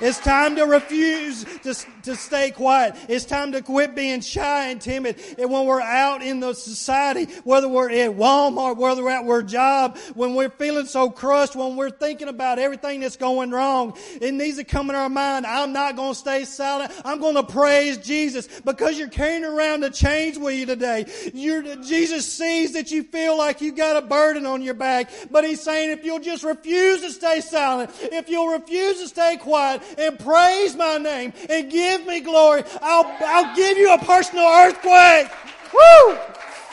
It's 0.00 0.18
time 0.18 0.56
to 0.56 0.64
refuse 0.64 1.44
to, 1.62 1.74
to 2.08 2.16
stay 2.16 2.50
quiet. 2.50 2.96
It's 3.08 3.24
time 3.24 3.52
to 3.52 3.62
quit 3.62 3.94
being 3.94 4.20
shy 4.20 4.68
and 4.68 4.80
timid. 4.80 5.20
And 5.38 5.50
when 5.50 5.66
we're 5.66 5.80
out 5.80 6.22
in 6.22 6.40
the 6.40 6.54
society, 6.54 7.26
whether 7.44 7.68
we're 7.68 7.90
at 7.90 8.10
Walmart, 8.10 8.76
whether 8.76 9.04
we're 9.04 9.10
at 9.10 9.24
our 9.24 9.42
job, 9.42 9.96
when 10.14 10.34
we're 10.34 10.50
feeling 10.50 10.86
so 10.86 11.10
crushed, 11.10 11.54
when 11.54 11.76
we're 11.76 11.90
thinking 11.90 12.28
about 12.28 12.58
everything 12.58 13.00
that's 13.00 13.16
going 13.16 13.50
wrong, 13.50 13.96
it 14.20 14.32
needs 14.32 14.56
to 14.56 14.64
come 14.64 14.90
in 14.90 14.96
our 14.96 15.08
mind. 15.08 15.46
I'm 15.46 15.72
not 15.72 15.96
going 15.96 16.12
to 16.12 16.18
stay 16.18 16.44
silent. 16.44 16.92
I'm 17.04 17.20
going 17.20 17.36
to 17.36 17.42
praise 17.42 17.98
Jesus 17.98 18.48
because 18.60 18.98
you're 18.98 19.08
carrying 19.08 19.44
around 19.44 19.80
the 19.80 19.90
chains 19.90 20.38
with 20.38 20.54
you 20.54 20.66
today. 20.66 21.06
You're, 21.32 21.76
Jesus 21.76 22.30
sees 22.30 22.72
that 22.72 22.90
you 22.90 23.02
feel 23.02 23.36
like 23.36 23.60
you 23.60 23.72
got 23.72 24.02
a 24.02 24.06
burden 24.06 24.46
on 24.46 24.62
your 24.62 24.74
back, 24.74 25.10
but 25.30 25.44
He's 25.44 25.60
saying 25.60 25.90
if 25.90 26.04
you'll 26.04 26.20
just 26.20 26.44
refuse 26.44 27.02
to 27.02 27.10
stay 27.10 27.40
silent, 27.40 27.90
if 28.00 28.28
you'll 28.28 28.48
refuse 28.48 29.00
to 29.00 29.08
stay 29.08 29.36
quiet, 29.36 29.82
and 29.98 30.18
praise 30.18 30.74
my 30.76 30.98
name 30.98 31.32
and 31.48 31.70
give 31.70 31.97
me 32.06 32.20
glory, 32.20 32.64
I'll, 32.82 33.04
I'll 33.20 33.56
give 33.56 33.78
you 33.78 33.92
a 33.92 33.98
personal 33.98 34.44
earthquake. 34.44 35.28
Woo! 35.72 36.18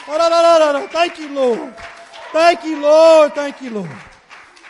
Thank 0.07 1.19
you, 1.19 1.29
Lord. 1.29 1.77
Thank 2.31 2.63
you, 2.63 2.81
Lord. 2.81 3.33
Thank 3.33 3.61
you, 3.61 3.69
Lord. 3.71 3.89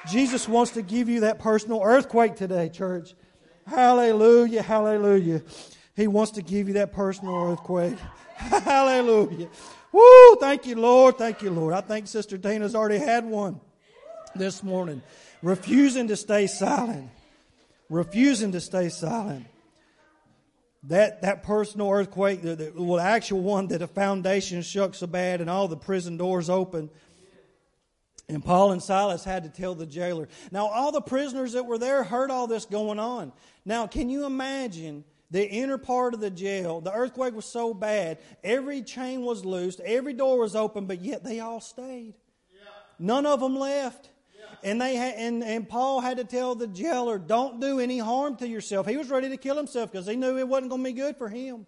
Jesus 0.08 0.48
wants 0.48 0.72
to 0.72 0.82
give 0.82 1.10
you 1.10 1.22
that 1.22 1.40
personal 1.40 1.82
earthquake 1.84 2.36
today, 2.36 2.70
church. 2.70 3.16
Hallelujah, 3.66 4.62
hallelujah. 4.62 5.42
He 5.96 6.08
wants 6.08 6.34
to 6.34 6.42
give 6.42 6.68
you 6.68 6.76
that 6.76 6.94
personal 6.94 7.52
earthquake. 7.52 7.98
Hallelujah. 8.36 9.48
Woo! 9.92 10.36
Thank 10.36 10.66
you, 10.66 10.76
Lord. 10.76 11.18
Thank 11.18 11.42
you, 11.42 11.50
Lord. 11.50 11.74
I 11.74 11.80
think 11.82 12.08
Sister 12.08 12.38
Dana's 12.38 12.76
already 12.76 12.98
had 12.98 13.24
one 13.26 13.62
this 14.36 14.62
morning. 14.62 15.02
Refusing 15.42 16.10
to 16.10 16.18
stay 16.18 16.48
silent 16.48 17.10
refusing 17.90 18.52
to 18.54 18.62
stay 18.62 18.90
silent. 18.90 19.46
That, 20.88 21.24
that 21.24 21.44
personal 21.44 21.90
earthquake, 21.90 22.42
the, 22.42 22.56
the, 22.56 22.74
well, 22.76 22.98
the 22.98 23.04
actual 23.04 23.42
one 23.42 23.68
that 23.70 23.80
the 23.80 23.88
foundation 23.88 24.62
shook 24.62 24.94
so 24.94 25.08
bad 25.08 25.42
and 25.42 25.50
all 25.50 25.68
the 25.68 25.78
prison 25.78 26.18
doors 26.18 26.50
opened. 26.50 26.90
And 28.28 28.44
Paul 28.44 28.72
and 28.72 28.82
Silas 28.82 29.24
had 29.24 29.44
to 29.44 29.50
tell 29.50 29.76
the 29.76 29.86
jailer. 29.86 30.28
Now, 30.52 30.68
all 30.68 30.92
the 30.92 31.02
prisoners 31.02 31.54
that 31.54 31.66
were 31.66 31.78
there 31.78 32.04
heard 32.04 32.32
all 32.32 32.48
this 32.48 32.66
going 32.66 33.00
on. 33.00 33.32
Now, 33.66 33.88
can 33.88 34.10
you 34.10 34.26
imagine 34.26 35.04
the 35.32 35.48
inner 35.48 35.78
part 35.78 36.14
of 36.14 36.20
the 36.20 36.32
jail? 36.32 36.82
The 36.82 36.94
earthquake 36.94 37.36
was 37.36 37.46
so 37.46 37.74
bad, 37.74 38.20
every 38.44 38.82
chain 38.82 39.22
was 39.22 39.46
loosed, 39.46 39.80
every 39.82 40.14
door 40.14 40.40
was 40.40 40.56
open, 40.56 40.86
but 40.86 41.02
yet 41.02 41.24
they 41.24 41.40
all 41.40 41.62
stayed. 41.62 42.16
None 42.98 43.26
of 43.26 43.40
them 43.40 43.56
left. 43.56 44.10
And 44.64 44.82
they 44.82 44.98
and, 44.98 45.44
and 45.44 45.68
Paul 45.68 46.02
had 46.02 46.18
to 46.18 46.24
tell 46.24 46.56
the 46.56 46.68
jailer, 46.68 47.18
don't 47.18 47.60
do 47.60 47.80
any 47.80 48.00
harm 48.00 48.36
to 48.38 48.48
yourself. 48.48 48.88
He 48.88 48.98
was 48.98 49.10
ready 49.10 49.30
to 49.30 49.38
kill 49.38 49.58
himself 49.58 49.92
because 49.92 50.08
he 50.08 50.16
knew 50.16 50.38
it 50.38 50.48
wasn't 50.48 50.70
going 50.70 50.84
to 50.84 50.90
be 50.90 50.94
good 50.94 51.18
for 51.18 51.30
him. 51.30 51.66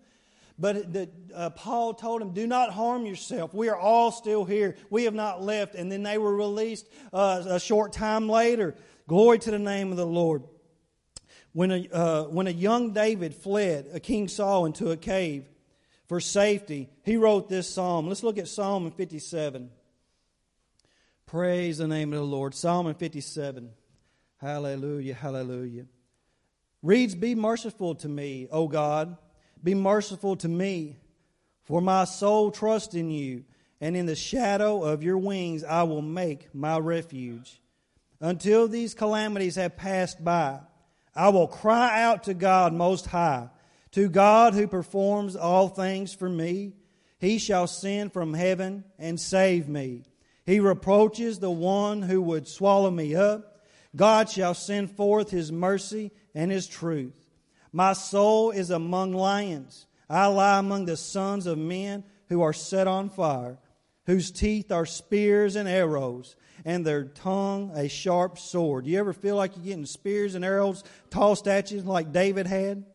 But 0.60 0.92
the, 0.92 1.10
uh, 1.36 1.52
Paul 1.52 1.94
told 1.94 2.22
him, 2.22 2.34
do 2.34 2.48
not 2.48 2.72
harm 2.72 3.06
yourself. 3.06 3.54
We 3.54 3.70
are 3.70 3.78
all 3.78 4.12
still 4.12 4.44
here. 4.44 4.76
We 4.90 5.04
have 5.04 5.14
not 5.14 5.44
left. 5.44 5.76
And 5.76 5.92
then 5.92 6.02
they 6.02 6.18
were 6.18 6.36
released 6.36 6.88
uh, 7.14 7.44
a 7.48 7.60
short 7.60 7.94
time 7.94 8.28
later. 8.28 8.76
Glory 9.08 9.38
to 9.40 9.52
the 9.52 9.60
name 9.60 9.92
of 9.92 9.98
the 9.98 10.06
Lord. 10.06 10.44
When 11.54 11.72
a, 11.72 11.88
uh, 11.92 12.24
when 12.24 12.48
a 12.48 12.52
young 12.52 12.92
David 12.92 13.36
fled, 13.36 13.90
a 13.94 14.00
King 14.00 14.28
Saul, 14.28 14.66
into 14.66 14.92
a 14.92 14.98
cave 14.98 15.46
for 16.08 16.20
safety, 16.20 16.90
he 17.04 17.18
wrote 17.18 17.50
this 17.50 17.70
psalm. 17.70 18.08
Let's 18.08 18.24
look 18.24 18.38
at 18.38 18.48
Psalm 18.48 18.90
57. 18.92 19.70
Praise 21.28 21.80
the 21.80 21.90
name 21.90 22.14
of 22.14 22.20
the 22.20 22.26
Lord. 22.26 22.56
Psalm 22.56 22.94
57. 22.94 23.70
Hallelujah, 24.38 25.14
hallelujah. 25.14 25.86
Reads, 26.82 27.16
Be 27.16 27.36
merciful 27.36 27.96
to 27.96 28.08
me, 28.08 28.48
O 28.50 28.70
God. 28.70 29.18
Be 29.62 29.76
merciful 29.76 30.38
to 30.38 30.48
me, 30.48 30.96
for 31.66 31.82
my 31.82 32.06
soul 32.06 32.50
trusts 32.50 32.96
in 32.96 33.12
you, 33.12 33.44
and 33.82 33.98
in 33.98 34.06
the 34.06 34.16
shadow 34.16 34.82
of 34.84 35.04
your 35.04 35.18
wings 35.18 35.66
I 35.66 35.84
will 35.84 36.02
make 36.02 36.56
my 36.56 36.78
refuge. 36.78 37.60
Until 38.22 38.70
these 38.70 38.94
calamities 38.94 39.56
have 39.58 39.76
passed 39.76 40.24
by, 40.24 40.62
I 41.14 41.28
will 41.28 41.48
cry 41.48 42.04
out 42.04 42.24
to 42.24 42.34
God 42.34 42.72
Most 42.72 43.06
High, 43.08 43.50
to 43.92 44.08
God 44.08 44.54
who 44.54 44.66
performs 44.66 45.36
all 45.36 45.68
things 45.68 46.14
for 46.14 46.30
me. 46.30 46.72
He 47.20 47.38
shall 47.38 47.68
send 47.68 48.14
from 48.14 48.34
heaven 48.34 48.86
and 48.98 49.20
save 49.20 49.68
me. 49.68 50.06
He 50.48 50.62
reproaches 50.62 51.40
the 51.40 51.52
one 51.52 52.02
who 52.02 52.22
would 52.22 52.48
swallow 52.48 52.90
me 52.90 53.14
up. 53.14 53.60
God 53.96 54.30
shall 54.30 54.54
send 54.54 54.90
forth 54.90 55.30
his 55.30 55.52
mercy 55.52 56.12
and 56.34 56.50
his 56.50 56.68
truth. 56.68 57.28
My 57.74 57.92
soul 57.92 58.52
is 58.52 58.70
among 58.70 59.12
lions. 59.12 59.88
I 60.10 60.28
lie 60.28 60.58
among 60.58 60.86
the 60.86 60.96
sons 60.96 61.48
of 61.48 61.58
men 61.58 62.06
who 62.30 62.42
are 62.42 62.54
set 62.54 62.88
on 62.88 63.10
fire, 63.10 63.60
whose 64.06 64.32
teeth 64.32 64.72
are 64.72 64.86
spears 64.86 65.58
and 65.58 65.68
arrows, 65.68 66.38
and 66.64 66.86
their 66.86 67.04
tongue 67.04 67.72
a 67.76 67.90
sharp 67.90 68.40
sword. 68.40 68.86
Do 68.86 68.92
You 68.92 69.00
ever 69.00 69.12
feel 69.12 69.36
like 69.36 69.58
you're 69.58 69.66
getting 69.66 69.86
spears 69.86 70.34
and 70.34 70.46
arrows 70.46 70.82
tossed 71.10 71.50
at 71.50 71.72
you 71.72 71.82
like 71.82 72.14
David 72.14 72.48
had? 72.48 72.86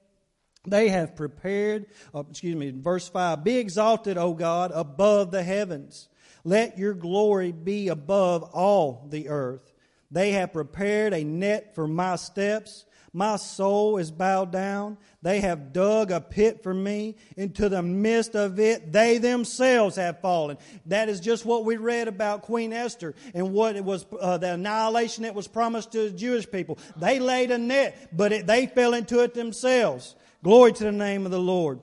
They 0.66 0.88
have 0.88 1.16
prepared, 1.16 1.86
uh, 2.14 2.22
excuse 2.30 2.56
me, 2.56 2.70
verse 2.70 3.08
5 3.08 3.44
Be 3.44 3.58
exalted, 3.58 4.16
O 4.16 4.32
God, 4.32 4.70
above 4.74 5.32
the 5.32 5.42
heavens. 5.42 6.08
Let 6.44 6.78
your 6.78 6.94
glory 6.94 7.52
be 7.52 7.88
above 7.88 8.42
all 8.42 9.06
the 9.08 9.28
earth. 9.28 9.72
They 10.10 10.32
have 10.32 10.52
prepared 10.52 11.14
a 11.14 11.24
net 11.24 11.74
for 11.74 11.86
my 11.86 12.16
steps. 12.16 12.84
My 13.14 13.36
soul 13.36 13.98
is 13.98 14.10
bowed 14.10 14.52
down. 14.52 14.96
They 15.20 15.40
have 15.40 15.72
dug 15.72 16.10
a 16.10 16.20
pit 16.20 16.62
for 16.62 16.72
me. 16.72 17.16
Into 17.36 17.68
the 17.68 17.82
midst 17.82 18.34
of 18.34 18.58
it, 18.58 18.90
they 18.90 19.18
themselves 19.18 19.96
have 19.96 20.20
fallen. 20.20 20.56
That 20.86 21.08
is 21.08 21.20
just 21.20 21.44
what 21.44 21.64
we 21.64 21.76
read 21.76 22.08
about 22.08 22.42
Queen 22.42 22.72
Esther 22.72 23.14
and 23.34 23.52
what 23.52 23.76
it 23.76 23.84
was, 23.84 24.06
uh, 24.18 24.38
the 24.38 24.54
annihilation 24.54 25.24
that 25.24 25.34
was 25.34 25.46
promised 25.46 25.92
to 25.92 26.10
the 26.10 26.16
Jewish 26.16 26.50
people. 26.50 26.78
They 26.96 27.20
laid 27.20 27.50
a 27.50 27.58
net, 27.58 28.10
but 28.16 28.32
it, 28.32 28.46
they 28.46 28.66
fell 28.66 28.94
into 28.94 29.20
it 29.20 29.34
themselves. 29.34 30.16
Glory 30.42 30.72
to 30.72 30.84
the 30.84 30.92
name 30.92 31.24
of 31.26 31.32
the 31.32 31.38
Lord. 31.38 31.80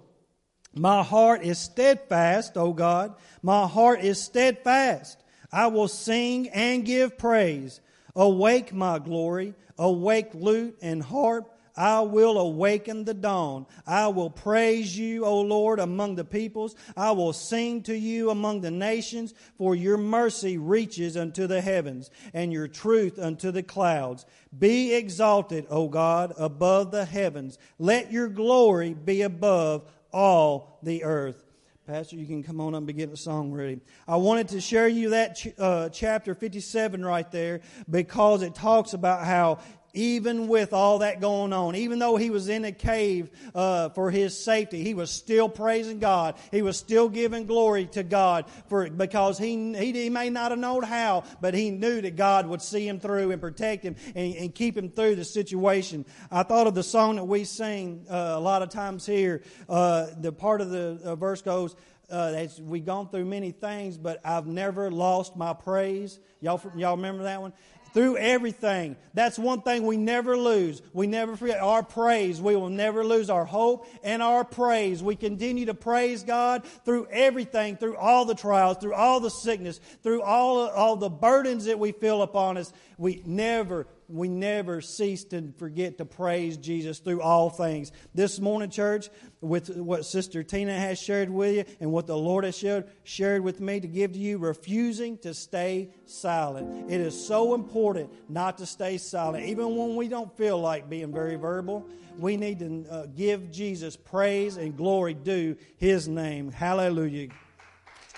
My 0.73 1.03
heart 1.03 1.43
is 1.43 1.57
steadfast, 1.57 2.57
O 2.57 2.73
God. 2.73 3.15
My 3.41 3.67
heart 3.67 4.01
is 4.01 4.21
steadfast. 4.21 5.23
I 5.51 5.67
will 5.67 5.87
sing 5.87 6.49
and 6.49 6.85
give 6.85 7.17
praise. 7.17 7.81
Awake, 8.15 8.73
my 8.73 8.99
glory. 8.99 9.55
Awake, 9.77 10.33
lute 10.33 10.77
and 10.81 11.01
harp. 11.01 11.55
I 11.75 12.01
will 12.01 12.37
awaken 12.37 13.05
the 13.05 13.13
dawn. 13.13 13.65
I 13.87 14.09
will 14.09 14.29
praise 14.29 14.97
you, 14.97 15.23
O 15.23 15.39
Lord, 15.39 15.79
among 15.79 16.15
the 16.15 16.25
peoples. 16.25 16.75
I 16.97 17.11
will 17.11 17.31
sing 17.31 17.83
to 17.83 17.97
you 17.97 18.31
among 18.31 18.59
the 18.59 18.69
nations, 18.69 19.33
for 19.57 19.75
your 19.75 19.97
mercy 19.97 20.57
reaches 20.57 21.15
unto 21.15 21.47
the 21.47 21.61
heavens, 21.61 22.11
and 22.33 22.51
your 22.51 22.67
truth 22.67 23.17
unto 23.17 23.51
the 23.51 23.63
clouds. 23.63 24.25
Be 24.57 24.93
exalted, 24.93 25.67
O 25.69 25.87
God, 25.87 26.33
above 26.37 26.91
the 26.91 27.05
heavens. 27.05 27.57
Let 27.77 28.11
your 28.11 28.27
glory 28.27 28.93
be 28.93 29.21
above 29.21 29.89
all 30.11 30.79
the 30.83 31.03
earth. 31.03 31.43
Pastor, 31.87 32.17
you 32.17 32.27
can 32.27 32.43
come 32.43 32.61
on 32.61 32.75
up 32.75 32.87
and 32.87 32.95
get 32.95 33.09
the 33.09 33.17
song 33.17 33.51
ready. 33.51 33.79
I 34.07 34.17
wanted 34.17 34.49
to 34.49 34.61
share 34.61 34.87
you 34.87 35.09
that 35.09 35.37
ch- 35.37 35.47
uh, 35.57 35.89
chapter 35.89 36.35
57 36.35 37.03
right 37.03 37.29
there 37.31 37.61
because 37.89 38.43
it 38.43 38.53
talks 38.53 38.93
about 38.93 39.25
how 39.25 39.57
even 39.93 40.47
with 40.47 40.73
all 40.73 40.99
that 40.99 41.19
going 41.19 41.53
on, 41.53 41.75
even 41.75 41.99
though 41.99 42.15
he 42.15 42.29
was 42.29 42.49
in 42.49 42.65
a 42.65 42.71
cave 42.71 43.29
uh, 43.55 43.89
for 43.89 44.11
his 44.11 44.37
safety, 44.37 44.83
he 44.83 44.93
was 44.93 45.09
still 45.09 45.49
praising 45.49 45.99
God. 45.99 46.35
He 46.51 46.61
was 46.61 46.77
still 46.77 47.09
giving 47.09 47.45
glory 47.45 47.85
to 47.87 48.03
God 48.03 48.45
for 48.67 48.89
because 48.89 49.37
he 49.37 49.73
he, 49.73 49.91
he 49.91 50.09
may 50.09 50.29
not 50.29 50.51
have 50.51 50.59
known 50.59 50.83
how, 50.83 51.23
but 51.41 51.53
he 51.53 51.71
knew 51.71 52.01
that 52.01 52.15
God 52.15 52.47
would 52.47 52.61
see 52.61 52.87
him 52.87 52.99
through 52.99 53.31
and 53.31 53.41
protect 53.41 53.83
him 53.83 53.95
and, 54.15 54.35
and 54.35 54.55
keep 54.55 54.77
him 54.77 54.89
through 54.89 55.15
the 55.15 55.25
situation. 55.25 56.05
I 56.31 56.43
thought 56.43 56.67
of 56.67 56.75
the 56.75 56.83
song 56.83 57.15
that 57.15 57.25
we 57.25 57.43
sing 57.43 58.05
uh, 58.09 58.33
a 58.35 58.39
lot 58.39 58.61
of 58.61 58.69
times 58.69 59.05
here. 59.05 59.43
Uh, 59.67 60.07
the 60.19 60.31
part 60.31 60.61
of 60.61 60.69
the 60.69 60.99
uh, 61.03 61.15
verse 61.15 61.41
goes. 61.41 61.75
Uh, 62.11 62.47
we've 62.61 62.87
gone 62.87 63.07
through 63.07 63.25
many 63.25 63.51
things, 63.51 63.95
but 63.95 64.19
I've 64.25 64.47
never 64.47 64.89
lost 64.89 65.35
my 65.35 65.53
praise. 65.53 66.19
Y'all, 66.41 66.59
y'all 66.75 66.95
remember 66.95 67.21
that 67.23 67.39
one? 67.39 67.53
Through 67.93 68.17
everything. 68.17 68.95
That's 69.13 69.39
one 69.39 69.61
thing 69.61 69.85
we 69.85 69.97
never 69.97 70.37
lose. 70.37 70.81
We 70.93 71.07
never 71.07 71.35
forget 71.35 71.59
our 71.59 71.83
praise. 71.83 72.41
We 72.41 72.55
will 72.55 72.69
never 72.69 73.03
lose 73.03 73.29
our 73.29 73.45
hope 73.45 73.87
and 74.03 74.21
our 74.21 74.43
praise. 74.43 75.01
We 75.03 75.15
continue 75.15 75.65
to 75.65 75.73
praise 75.73 76.23
God 76.23 76.65
through 76.85 77.07
everything, 77.11 77.77
through 77.77 77.97
all 77.97 78.25
the 78.25 78.35
trials, 78.35 78.77
through 78.77 78.93
all 78.93 79.19
the 79.19 79.29
sickness, 79.29 79.79
through 80.03 80.21
all, 80.21 80.67
all 80.69 80.95
the 80.95 81.09
burdens 81.09 81.65
that 81.65 81.79
we 81.79 81.91
feel 81.91 82.21
upon 82.21 82.57
us. 82.57 82.71
We 82.97 83.21
never 83.25 83.87
we 84.09 84.27
never 84.27 84.81
cease 84.81 85.23
to 85.25 85.53
forget 85.57 85.99
to 85.99 86.05
praise 86.05 86.57
Jesus 86.57 86.99
through 86.99 87.21
all 87.21 87.49
things. 87.49 87.91
This 88.15 88.39
morning, 88.39 88.69
church, 88.69 89.09
with 89.39 89.69
what 89.77 90.05
Sister 90.05 90.43
Tina 90.43 90.77
has 90.77 90.99
shared 90.99 91.29
with 91.29 91.55
you 91.55 91.75
and 91.79 91.91
what 91.91 92.07
the 92.07 92.17
Lord 92.17 92.43
has 92.43 92.57
shared, 92.57 92.89
shared 93.03 93.43
with 93.43 93.61
me 93.61 93.79
to 93.79 93.87
give 93.87 94.13
to 94.13 94.19
you, 94.19 94.39
refusing 94.39 95.17
to 95.19 95.33
stay 95.33 95.91
silent. 96.05 96.91
It 96.91 96.99
is 96.99 97.27
so 97.27 97.53
important 97.53 98.09
not 98.29 98.57
to 98.57 98.65
stay 98.65 98.97
silent. 98.97 99.45
Even 99.45 99.75
when 99.75 99.95
we 99.95 100.07
don't 100.07 100.35
feel 100.35 100.59
like 100.59 100.89
being 100.89 101.13
very 101.13 101.35
verbal, 101.35 101.87
we 102.17 102.35
need 102.35 102.59
to 102.59 102.85
uh, 102.89 103.05
give 103.15 103.51
Jesus 103.51 103.95
praise 103.95 104.57
and 104.57 104.75
glory 104.75 105.13
due 105.13 105.55
his 105.77 106.07
name. 106.07 106.51
Hallelujah. 106.51 107.29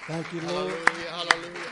Thank 0.07 0.31
you, 0.33 0.41
Lord. 0.41 0.71
Hallelujah, 0.71 1.09
hallelujah. 1.09 1.70